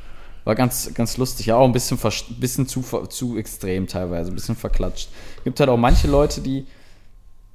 [0.46, 1.48] War ganz, ganz lustig.
[1.48, 1.98] Ja, auch ein bisschen,
[2.40, 4.32] bisschen zu, zu extrem teilweise.
[4.32, 5.10] Ein bisschen verklatscht.
[5.44, 6.66] Gibt halt auch manche Leute, die.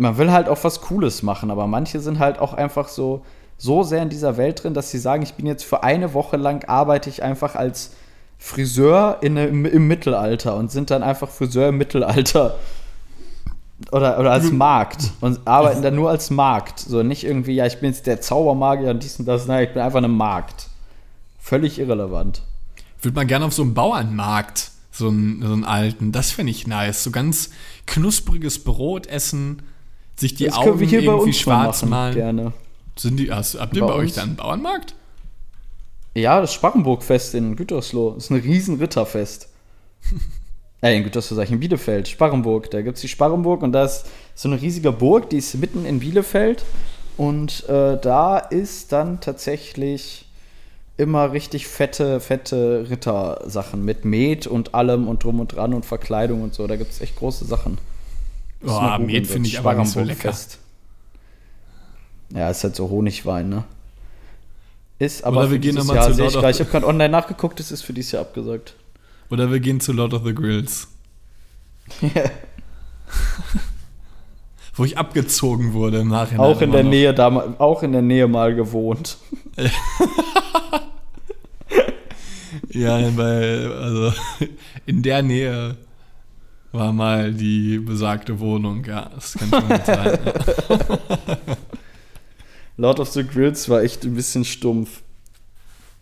[0.00, 3.22] Man will halt auch was Cooles machen, aber manche sind halt auch einfach so,
[3.56, 6.36] so sehr in dieser Welt drin, dass sie sagen, ich bin jetzt für eine Woche
[6.36, 7.90] lang arbeite ich einfach als
[8.38, 12.54] Friseur in, im, im Mittelalter und sind dann einfach Friseur im Mittelalter.
[13.90, 16.78] Oder, oder als Markt und arbeiten dann nur als Markt.
[16.78, 19.46] So nicht irgendwie, ja, ich bin jetzt der Zaubermagier und dies und das.
[19.46, 20.67] Nein, ich bin einfach ein Markt.
[21.48, 22.42] Völlig irrelevant.
[23.00, 26.66] Würde man gerne auf so einem Bauernmarkt, so einen, so einen alten, das fände ich
[26.66, 27.02] nice.
[27.02, 27.48] So ganz
[27.86, 29.62] knuspriges Brot essen,
[30.14, 32.14] sich die das Augen irgendwie schwarz machen, malen.
[32.14, 32.52] gerne.
[32.98, 34.94] Sind die, hast, habt ihr bei, Bei euch dann einen Bauernmarkt?
[36.14, 38.10] Ja, das Sparrenburgfest in Gütersloh.
[38.10, 39.48] Das ist ein riesen Ritterfest.
[40.82, 42.70] äh, in Gütersloh sag ich, in Bielefeld, Sparrenburg.
[42.70, 45.86] Da gibt es die Sparrenburg und da ist so eine riesige Burg, die ist mitten
[45.86, 46.66] in Bielefeld.
[47.16, 50.27] Und äh, da ist dann tatsächlich
[50.98, 56.42] immer richtig fette, fette Rittersachen mit Met und allem und drum und dran und Verkleidung
[56.42, 56.66] und so.
[56.66, 57.78] Da gibt es echt große Sachen.
[58.60, 60.32] Boah, Met finde ich aber nicht so lecker.
[60.32, 60.58] Sparrenburgfest.
[62.34, 63.64] Ja, ist halt so Honigwein, ne?
[64.98, 66.56] Ist aber Oder wir gehen dieses Jahr, zu sehe ich gleich.
[66.56, 68.74] Ich habe gerade online nachgeguckt, es ist für dieses Jahr abgesagt.
[69.30, 70.88] Oder wir gehen zu Lord of the Grills.
[74.74, 76.40] Wo ich abgezogen wurde im Nachhinein.
[76.40, 76.90] auch in der noch.
[76.90, 79.18] Nähe damals, auch in der Nähe mal gewohnt.
[82.78, 84.12] Ja, weil, also
[84.86, 85.76] in der Nähe
[86.72, 90.18] war mal die besagte Wohnung, ja, das kann schon sein.
[90.68, 91.56] Ja.
[92.76, 95.02] Lord of the Grills war echt ein bisschen stumpf.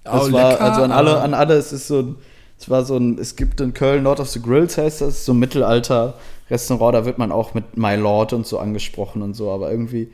[0.05, 2.17] Das Oh, war, lecker, also an alle, an alle, es ist so ein,
[2.59, 5.33] es war so ein, es gibt in Köln Lord of the Grills heißt das, so
[5.33, 9.71] ein Mittelalter-Restaurant, da wird man auch mit My Lord und so angesprochen und so, aber
[9.71, 10.13] irgendwie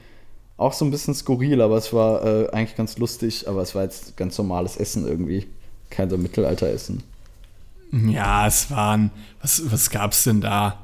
[0.57, 3.83] auch so ein bisschen skurril, aber es war äh, eigentlich ganz lustig, aber es war
[3.83, 5.47] jetzt ganz normales Essen irgendwie.
[5.93, 7.03] Kein so Mittelalter-Essen.
[7.93, 9.11] Ja, es waren,
[9.43, 10.79] was, was gab's denn da?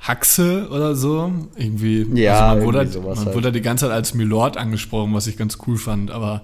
[0.00, 1.32] Haxe oder so?
[1.56, 3.36] Irgendwie, Ja, also man, wurde, irgendwie sowas man halt.
[3.36, 6.42] wurde die ganze Zeit als Milord angesprochen, was ich ganz cool fand, aber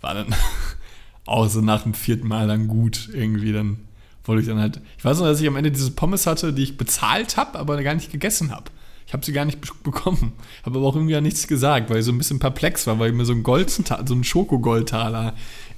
[0.00, 0.34] war dann
[1.26, 3.78] auch so nach dem vierten Mal dann gut irgendwie, dann
[4.24, 6.64] wollte ich dann halt, ich weiß noch, dass ich am Ende diese Pommes hatte, die
[6.64, 8.64] ich bezahlt habe, aber gar nicht gegessen habe.
[9.06, 10.32] Ich habe sie gar nicht be- bekommen,
[10.64, 13.12] habe aber auch irgendwie ja nichts gesagt, weil ich so ein bisschen perplex war, weil
[13.12, 15.34] mir so ein Goldzenta- so ein Schokogoldtaler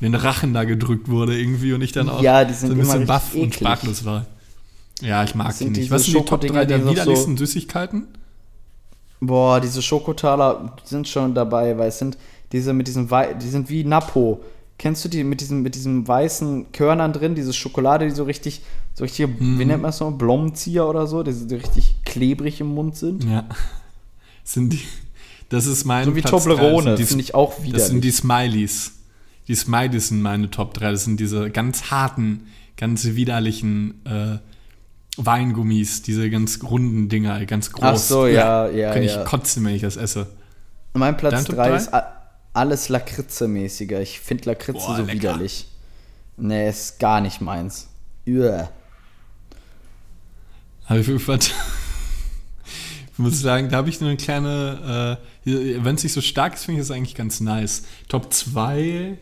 [0.07, 2.75] in den Rachen da gedrückt wurde irgendwie und ich dann auch Ja, die sind so
[2.75, 4.27] ein bisschen baff und sprachlos war.
[5.01, 5.91] Ja, ich mag die sind nicht.
[5.91, 8.07] Was sind die Top Schokodinger, 3 der die noch so- widerlichsten Süßigkeiten?
[9.21, 12.19] Boah, diese Schokotaler sind schon dabei, weil es sind
[12.51, 14.41] diese mit diesem Wei die sind wie Napo.
[14.79, 18.63] Kennst du die mit diesem mit diesem weißen Körnern drin, diese Schokolade, die so richtig
[18.95, 19.59] so richtig Mhm.
[19.59, 23.25] wie nennt man das noch, Blomenzieher oder so, die so richtig klebrig im Mund sind?
[23.25, 23.45] Ja.
[24.45, 24.81] Sind die,
[25.49, 26.31] das ist mein So wie Platz.
[26.33, 28.93] Toblerone, Das sind die- finde ich auch Das sind die Smileys.
[29.49, 30.93] Die Smileys sind meine Top 3.
[30.93, 34.38] Das sind diese ganz harten, ganz widerlichen äh,
[35.16, 37.84] Weingummis, diese ganz runden Dinger, ganz groß.
[37.84, 39.22] Ach so, ja, ja, Könnte ja.
[39.22, 40.28] ich kotzen, wenn ich das esse.
[40.95, 41.76] Mein Platz Dein Top 3 drei?
[41.76, 41.90] ist
[42.55, 44.01] alles Lakritze-mäßiger.
[44.01, 45.14] Ich finde Lakritze Boah, so lecker.
[45.14, 45.66] widerlich.
[46.36, 47.88] Nee, ist gar nicht meins.
[48.26, 48.70] Uah.
[50.86, 51.55] Aber ich fand,
[53.12, 56.55] ich muss sagen, da habe ich nur eine kleine, äh, wenn es nicht so stark
[56.55, 57.84] ist, finde ich das eigentlich ganz nice.
[58.09, 59.18] Top 2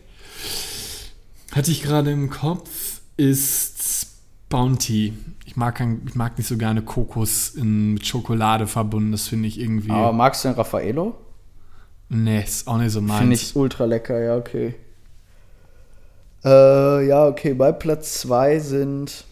[1.51, 4.07] hatte ich gerade im Kopf, ist
[4.49, 5.13] Bounty.
[5.45, 9.11] Ich mag, kein, ich mag nicht so gerne Kokos in, mit Schokolade verbunden.
[9.11, 9.91] Das finde ich irgendwie.
[9.91, 11.15] Aber magst du den Raffaello?
[12.09, 13.19] nee, ist auch nicht so meins.
[13.19, 14.75] Finde ich ultra lecker, ja, okay.
[16.43, 19.25] Äh, ja, okay, bei Platz 2 sind.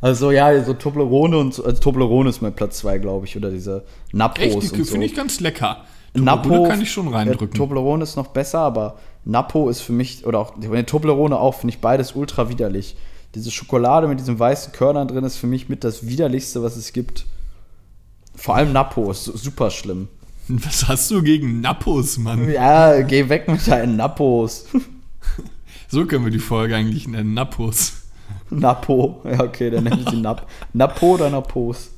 [0.00, 3.50] Also ja, so Toblerone und so, also Toblerone ist mein Platz 2, glaube ich, oder
[3.50, 4.92] diese Nappos Echt, und die so.
[4.92, 5.84] finde ich ganz lecker.
[6.14, 7.54] Napo Toblerone kann ich schon reindrücken.
[7.54, 11.54] Äh, Toblerone ist noch besser, aber Napo ist für mich, oder auch nee, Toblerone auch,
[11.54, 12.96] finde ich beides ultra widerlich.
[13.34, 16.92] Diese Schokolade mit diesen weißen Körnern drin ist für mich mit das widerlichste, was es
[16.92, 17.26] gibt.
[18.36, 20.08] Vor allem Napo ist su- super schlimm.
[20.48, 22.50] Was hast du gegen Nappos, Mann?
[22.50, 24.66] Ja, geh weg mit deinen Napos.
[25.88, 27.92] So können wir die Folge eigentlich nennen, Nappos.
[28.50, 29.22] Napo.
[29.24, 30.48] Ja, okay, dann nennen sie Nap.
[30.72, 31.90] Napo oder Napos?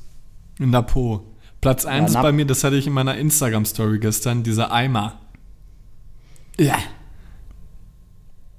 [0.59, 1.23] Napo.
[1.61, 5.19] Platz 1 Nap- bei mir, das hatte ich in meiner Instagram-Story gestern, dieser Eimer.
[6.59, 6.75] Ja.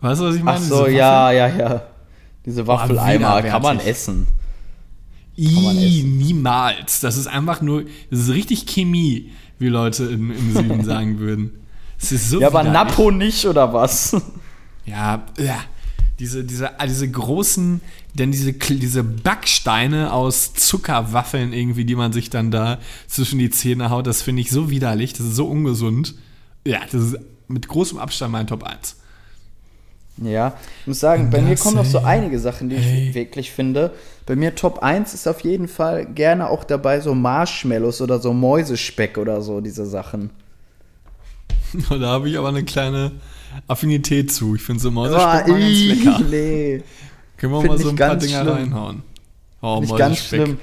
[0.01, 0.59] Weißt du, was ich meine?
[0.59, 1.82] Ach so, ja, ja, ja.
[2.44, 4.26] Diese Waffeleimer kann man essen.
[5.36, 6.18] man essen.
[6.18, 7.01] niemals.
[7.01, 11.53] Das ist einfach nur, das ist richtig Chemie, wie Leute im, im Süden sagen würden.
[12.01, 12.62] Es ist so Ja, aber.
[12.62, 14.16] Napo nicht, oder was?
[14.84, 15.59] Ja, ja.
[16.18, 17.80] Diese, diese, ah, diese großen,
[18.14, 23.90] denn diese, diese Backsteine aus Zuckerwaffeln irgendwie, die man sich dann da zwischen die Zähne
[23.90, 26.16] haut, das finde ich so widerlich, das ist so ungesund.
[26.66, 28.96] Ja, das ist mit großem Abstand mein Top 1.
[30.23, 33.09] Ja, ich muss sagen, bei Das, mir kommen noch so einige Sachen, die Ey.
[33.09, 33.93] ich wirklich finde.
[34.27, 38.33] Bei mir Top 1 ist auf jeden Fall gerne auch dabei so Marshmallows oder so
[38.33, 40.31] Mäusespeck oder so, diese Sachen.
[41.91, 43.12] Da habe ich aber eine kleine
[43.66, 44.55] Affinität zu.
[44.55, 46.21] Ich finde so Mäusespeck mal ganz lecker.
[46.31, 46.83] Nee,
[47.37, 48.55] Können wir Find mal so ein paar Dinger schlimm.
[48.55, 49.03] reinhauen.
[49.61, 50.59] Oh, ich ganz schlimm.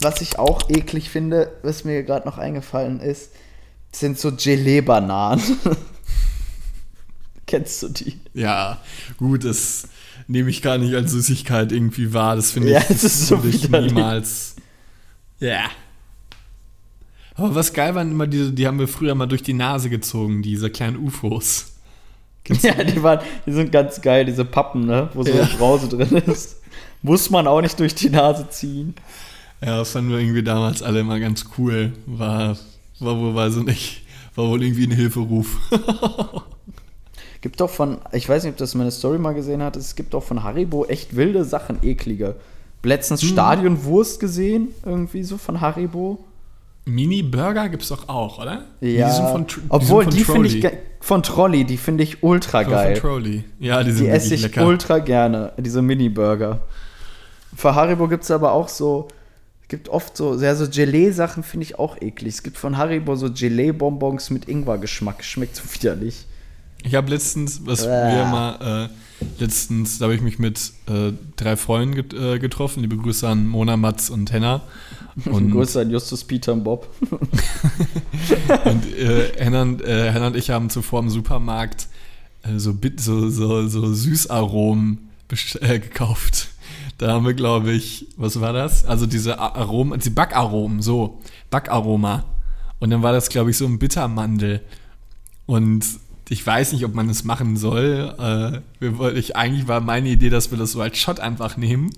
[0.00, 3.30] Was ich auch eklig finde, was mir gerade noch eingefallen ist,
[3.92, 5.42] sind so Gelee-Bananen.
[7.46, 8.18] Kennst du die?
[8.32, 8.80] Ja,
[9.18, 9.88] gut, das
[10.28, 12.36] nehme ich gar nicht als Süßigkeit irgendwie wahr.
[12.36, 14.56] Das finde Ja, ich, es ist so ich niemals.
[15.40, 15.64] Ja.
[17.34, 20.42] Aber was geil waren immer diese, die haben wir früher mal durch die Nase gezogen,
[20.42, 21.72] diese kleinen UFOs.
[22.44, 25.08] Kennst Ja, die, waren, die sind ganz geil, diese Pappen, ne?
[25.14, 25.42] wo so Ja.
[25.42, 26.60] eine Brause drin ist.
[27.02, 28.94] Muss man auch nicht durch die Nase ziehen.
[29.60, 31.92] Ja, das fanden wir irgendwie damals alle immer ganz cool.
[32.06, 32.56] War,
[33.00, 34.02] war wohl, weiß ich nicht,
[34.34, 35.58] war wohl irgendwie ein Hilferuf.
[37.44, 40.14] Gibt doch von, ich weiß nicht, ob das meine Story mal gesehen hat, es gibt
[40.14, 42.36] doch von Haribo echt wilde Sachen, eklige.
[42.82, 43.28] Letztens Hm.
[43.28, 46.24] Stadionwurst gesehen, irgendwie so von Haribo.
[46.86, 48.64] Mini-Burger gibt's doch auch, oder?
[48.80, 52.02] Ja, Die sind von, Tr- obwohl sind die von finde ich von Trolli, die finde
[52.04, 52.94] ich ultra Von geil.
[52.96, 53.44] Trolli.
[53.60, 54.66] Ja, die sind Die esse ich lecker.
[54.66, 56.60] ultra gerne, diese Mini-Burger.
[57.54, 59.08] Für Haribo gibt es aber auch so,
[59.60, 62.36] es gibt oft so, ja, so Gelee-Sachen finde ich auch eklig.
[62.36, 66.24] Es gibt von Haribo so Gelee-Bonbons mit Ingwer-Geschmack, schmeckt so widerlich.
[66.84, 67.88] Ich habe letztens, was Äh.
[67.88, 72.82] wir mal, äh, letztens, da habe ich mich mit äh, drei Freunden get, äh, getroffen.
[72.82, 74.62] Liebe Grüße an Mona, Mats und Henna.
[75.26, 76.88] Und, Grüße an Justus, Peter und Bob.
[78.64, 81.86] und äh, Henna, und, äh, Henna und ich haben zuvor im Supermarkt
[82.56, 86.48] so, so, so, so Süßaromen gekauft.
[86.98, 88.84] Da haben wir, glaube ich, was war das?
[88.84, 92.24] Also diese Aromen, die Backaromen, so, Backaroma.
[92.80, 94.62] Und dann war das, glaube ich, so ein Bittermandel.
[95.46, 95.84] Und
[96.28, 98.14] ich weiß nicht, ob man das machen soll.
[98.18, 101.56] Äh, wir wollten, ich, eigentlich war meine Idee, dass wir das so als Shot einfach
[101.56, 101.90] nehmen,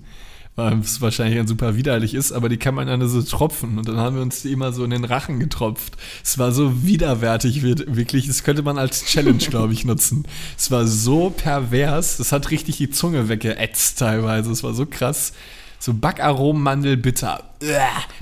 [0.55, 3.77] weil es wahrscheinlich dann super widerlich ist, aber die kann man dann so tropfen.
[3.77, 5.93] Und dann haben wir uns die immer so in den Rachen getropft.
[6.23, 8.27] Es war so widerwärtig, wir- wirklich.
[8.27, 10.25] Das könnte man als Challenge, glaube ich, nutzen.
[10.57, 12.17] Es war so pervers.
[12.17, 14.51] Das hat richtig die Zunge weggeätzt teilweise.
[14.51, 15.31] Es war so krass.
[15.79, 17.43] So Backaromen, Mandel, bitter.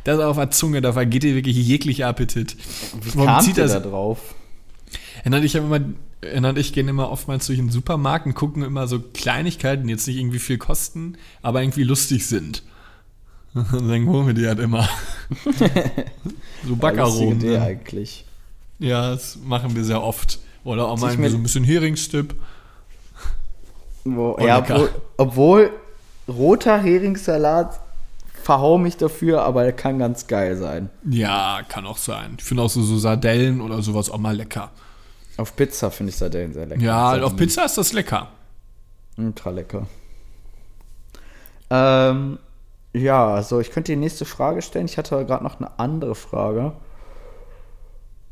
[0.03, 2.57] Das auf der Zunge, da vergeht dir wirklich jeglicher Appetit.
[3.01, 4.19] Wie Warum kam zieht ihr das- da drauf?
[5.19, 5.79] Erinner dich immer,
[6.21, 10.07] Erinner dich gehen immer oftmals durch den Supermarkt und gucken immer so Kleinigkeiten, die jetzt
[10.07, 12.63] nicht irgendwie viel kosten, aber irgendwie lustig sind.
[13.53, 14.87] Und dann holen wir die halt immer.
[16.67, 17.37] so Backaromen.
[17.37, 17.61] Idee Ne?
[17.61, 18.25] eigentlich.
[18.79, 20.39] Ja, das machen wir sehr oft.
[20.65, 22.35] Oder auch mal ich irgendwie so ein bisschen Heringstipp.
[24.03, 25.69] Wo, ja, obwohl, obwohl
[26.27, 27.79] roter Heringssalat
[28.43, 30.89] verhau mich dafür, aber er kann ganz geil sein.
[31.03, 32.35] Ja, kann auch sein.
[32.37, 34.71] Ich finde auch so, so Sardellen oder sowas auch mal lecker.
[35.37, 36.81] Auf Pizza finde ich Sardellen sehr lecker.
[36.81, 37.25] Ja, Sardinen.
[37.25, 38.29] auf Pizza ist das lecker.
[39.17, 39.87] Ultra lecker.
[41.69, 42.39] Ähm,
[42.93, 44.85] ja, also ich könnte die nächste Frage stellen.
[44.85, 46.73] Ich hatte gerade noch eine andere Frage.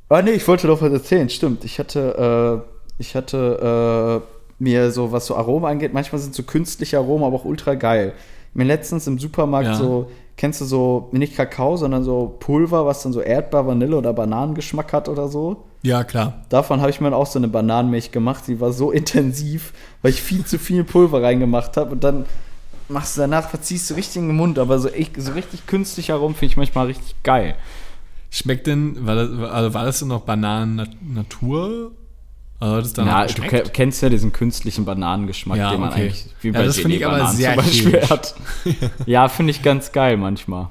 [0.09, 1.29] Ah, nee, ich wollte doch was erzählen.
[1.29, 1.63] Stimmt.
[1.65, 4.21] Ich hatte, äh, ich hatte
[4.59, 7.73] äh, mir so, was so Aromen angeht, manchmal sind so künstliche Aromen aber auch ultra
[7.73, 8.13] geil.
[8.53, 9.75] Mir letztens im Supermarkt Ja.
[9.75, 14.13] so, kennst du so, nicht Kakao, sondern so Pulver, was dann so Erdbeer, Vanille oder
[14.13, 15.63] Bananengeschmack hat oder so.
[15.83, 16.45] Ja, klar.
[16.49, 18.45] Davon habe ich mir dann auch so eine Bananenmilch gemacht.
[18.47, 21.91] Die war so intensiv, weil ich viel zu viel Pulver reingemacht habe.
[21.91, 22.25] Und dann
[22.87, 24.59] machst du danach, verziehst du richtig in den Mund.
[24.59, 27.55] Aber so, echt, so richtig künstlich herum finde ich manchmal richtig geil.
[28.29, 31.91] Schmeckt denn, war das, also war das denn noch Bananen-Natur?
[32.63, 33.41] Also es dann Na, du
[33.71, 36.01] kennst ja diesen künstlichen Bananengeschmack, Ja, den man okay.
[36.03, 38.09] eigentlich wie Ja, bei das finde ich aber sehr zum Beispiel chemisch.
[38.09, 38.35] hat.
[39.05, 40.69] ja, finde ich ganz geil manchmal.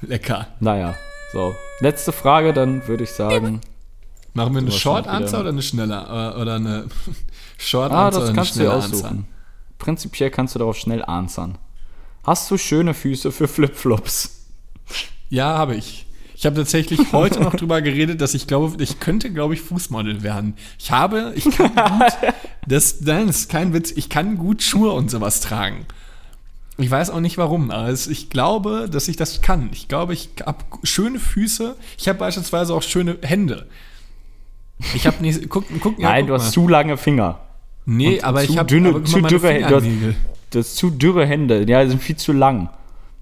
[0.00, 0.48] Lecker.
[0.60, 0.94] Naja,
[1.32, 1.54] so.
[1.80, 3.60] Letzte Frage, dann würde ich sagen.
[4.32, 5.06] Machen wir eine Short.
[5.06, 6.34] Answer oder eine schneller?
[6.36, 6.86] Äh, Oder eine
[7.58, 9.04] Short Ah, Answer das oder eine kannst du schnelle aussuchen.
[9.06, 9.24] Answer?
[9.78, 11.58] Prinzipiell kannst du darauf schnell answern.
[12.24, 14.46] Hast du schöne Füße für Flipflops?
[15.28, 16.05] Ja, habe ich.
[16.38, 20.22] Ich habe tatsächlich heute noch drüber geredet, dass ich glaube, ich könnte, glaube ich, Fußmodel
[20.22, 20.54] werden.
[20.78, 22.12] Ich habe, ich kann gut,
[22.68, 25.86] das, nein, das ist kein Witz, ich kann gut Schuhe und sowas tragen.
[26.78, 29.70] Ich weiß auch nicht warum, aber ich glaube, dass ich das kann.
[29.72, 31.74] Ich glaube, ich habe schöne Füße.
[31.96, 33.66] Ich habe beispielsweise auch schöne Hände.
[34.94, 36.52] Ich habe nicht, guck, guck, ja, Nein, guck du hast mal.
[36.52, 37.40] zu lange Finger.
[37.86, 39.68] Nee, und aber ich habe dünne- zu dürre Hände.
[39.68, 40.14] Du hast- Fingernägel.
[40.50, 41.64] Du hast zu dürre Hände.
[41.66, 42.68] Ja, die sind viel zu lang.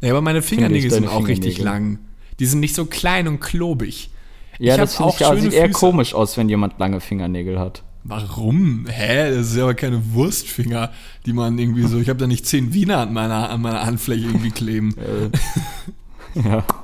[0.01, 2.01] Ja, aber meine Fingernägel sind auch richtig lang.
[2.41, 4.11] Die sind nicht so klein und klobig.
[4.59, 5.79] Ja, Ich das finde ich auch, sieht eher Füße.
[5.79, 7.83] komisch aus, wenn jemand lange Fingernägel hat.
[8.05, 8.87] Warum?
[8.89, 9.31] Hä?
[9.31, 10.93] Das ist ja aber keine Wurstfinger,
[11.27, 11.99] die man irgendwie so.
[11.99, 14.95] Ich habe da nicht zehn Wiener an meiner, an meiner Handfläche irgendwie kleben.
[16.35, 16.65] ja.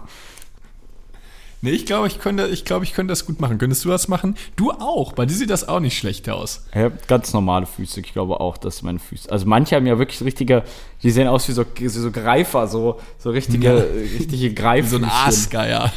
[1.63, 3.59] Nee, ich glaube, ich könnte, ich glaube, ich könnte das gut machen.
[3.59, 4.35] Könntest du das machen?
[4.57, 5.13] Du auch.
[5.13, 6.65] Bei dir sieht das auch nicht schlecht aus.
[6.71, 8.01] Ich habe ganz normale Füße.
[8.01, 9.31] Ich glaube auch, dass meine Füße.
[9.31, 10.63] Also manche haben ja wirklich richtige,
[11.03, 13.75] die sehen aus wie so, so Greifer, so, so richtige, Ja.
[14.19, 15.01] richtige Wie Greiffüßchen.
[15.01, 15.93] so ein Aasgeier.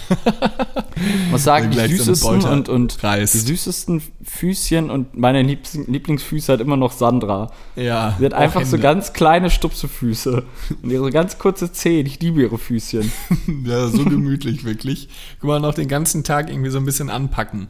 [1.31, 3.31] Muss sagen, die so süßesten Beute und, und Reis.
[3.31, 7.51] die süßesten Füßchen und meine Lieblingsfüße hat immer noch Sandra.
[7.75, 8.15] Ja.
[8.19, 8.83] Sie hat auch einfach so Hände.
[8.83, 10.43] ganz kleine Stupsefüße
[10.81, 12.05] und ihre ganz kurze Zehen.
[12.05, 13.11] Ich liebe ihre Füßchen.
[13.65, 15.07] Ja, so gemütlich, wirklich.
[15.39, 17.67] Guck mal, noch den ganzen Tag irgendwie so ein bisschen anpacken.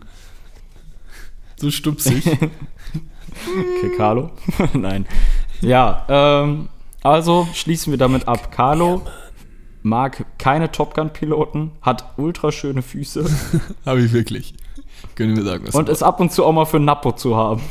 [1.58, 2.24] So stupsig.
[3.36, 4.32] Okay, Carlo?
[4.74, 5.06] Nein.
[5.62, 6.70] Ja, ähm,
[7.02, 8.52] also schließen wir damit ab.
[8.52, 9.02] Carlo
[9.82, 13.26] mag keine Top Gun-Piloten, hat ultraschöne Füße
[13.86, 14.54] Habe ich wirklich.
[15.16, 15.68] Können wir sagen.
[15.68, 17.62] Was und ist ab und zu auch mal für Nappo zu haben.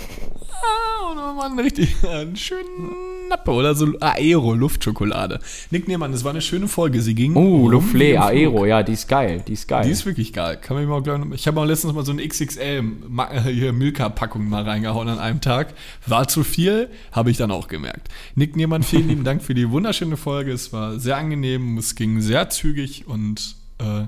[1.14, 5.40] Ah, und mal einen richtig einen schönen Nappe oder so Aero, Luftschokolade.
[5.70, 7.02] Nick Nehmann, das war eine schöne Folge.
[7.02, 7.36] Sie ging.
[7.36, 8.18] Oh, Flug.
[8.18, 9.84] Aero, ja, die ist geil, die ist geil.
[9.84, 10.58] Die ist wirklich geil.
[10.60, 14.62] Kann man mal noch, ich habe auch letztens mal so eine XXL äh, Milka-Packung mal
[14.62, 15.74] reingehauen an einem Tag.
[16.06, 18.08] War zu viel, habe ich dann auch gemerkt.
[18.34, 20.52] Nick Niemann, vielen lieben Dank für die wunderschöne Folge.
[20.52, 24.04] Es war sehr angenehm, es ging sehr zügig und äh,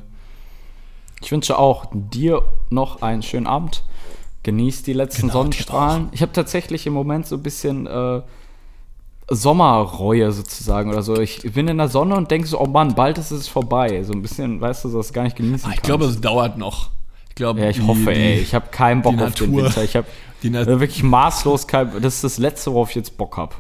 [1.21, 3.83] Ich wünsche auch dir noch einen schönen Abend.
[4.45, 6.09] Genieß die letzten Genau, Sonnenstrahlen.
[6.13, 8.21] Ich habe tatsächlich im Moment so ein bisschen äh,
[9.31, 11.19] Sommerreue sozusagen oder so.
[11.19, 14.03] Ich bin in der Sonne und denke so, oh Mann, bald ist es vorbei.
[14.03, 16.59] So ein bisschen, weißt du, so das gar nicht genießen ah, ich glaube, es dauert
[16.59, 16.91] noch.
[17.31, 18.39] Ich glaube, Ja, ich die- hoffe, die- ey.
[18.39, 19.83] Ich habe keinen Bock die auf den Natur- Winter.
[19.83, 20.07] Ich habe
[20.43, 21.91] die, Na wirklich maßlos kein.
[22.03, 23.55] Das ist das Letzte, worauf ich jetzt Bock habe.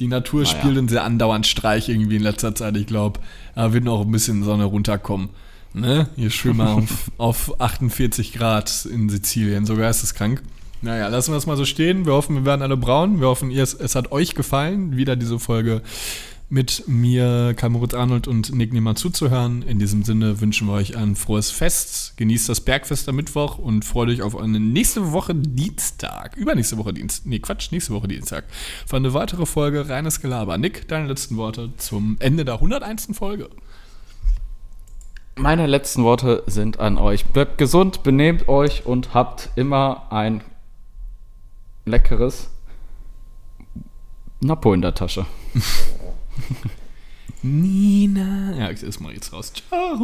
[0.00, 0.50] die Natur Naja.
[0.58, 2.76] spielt einen sehr andauernd Streich irgendwie in letzter Zeit.
[2.76, 3.20] Ich glaube,
[3.54, 5.30] da wird noch ein bisschen Sonne runterkommen.
[5.76, 6.08] Ne?
[6.16, 10.42] Hier schön mal auf, auf 48 Grad in Sizilien, so geisteskrank.
[10.80, 12.06] Naja, lassen wir das mal so stehen.
[12.06, 13.20] Wir hoffen, wir werden alle braun.
[13.20, 15.82] Wir hoffen, ihr, es hat euch gefallen, wieder diese Folge
[16.48, 19.60] mit mir, Kamurut Arnold und Nick Niemann zuzuhören.
[19.62, 22.14] In diesem Sinne wünschen wir euch ein frohes Fest.
[22.16, 26.38] Genießt das Bergfest am Mittwoch und freut euch auf eine nächste Woche Dienstag.
[26.38, 27.26] Übernächste Woche Dienstag.
[27.26, 28.44] Nee, Quatsch, nächste Woche Dienstag.
[28.86, 30.56] Für eine weitere Folge Reines Gelaber.
[30.56, 33.08] Nick, deine letzten Worte zum Ende der 101.
[33.12, 33.50] Folge.
[35.38, 37.26] Meine letzten Worte sind an euch.
[37.26, 40.42] Bleibt gesund, benehmt euch und habt immer ein
[41.84, 42.50] leckeres
[44.40, 45.26] Napo in der Tasche.
[47.42, 48.56] Nina.
[48.56, 49.52] Ja, ich ist mal jetzt raus.
[49.52, 49.98] Ciao.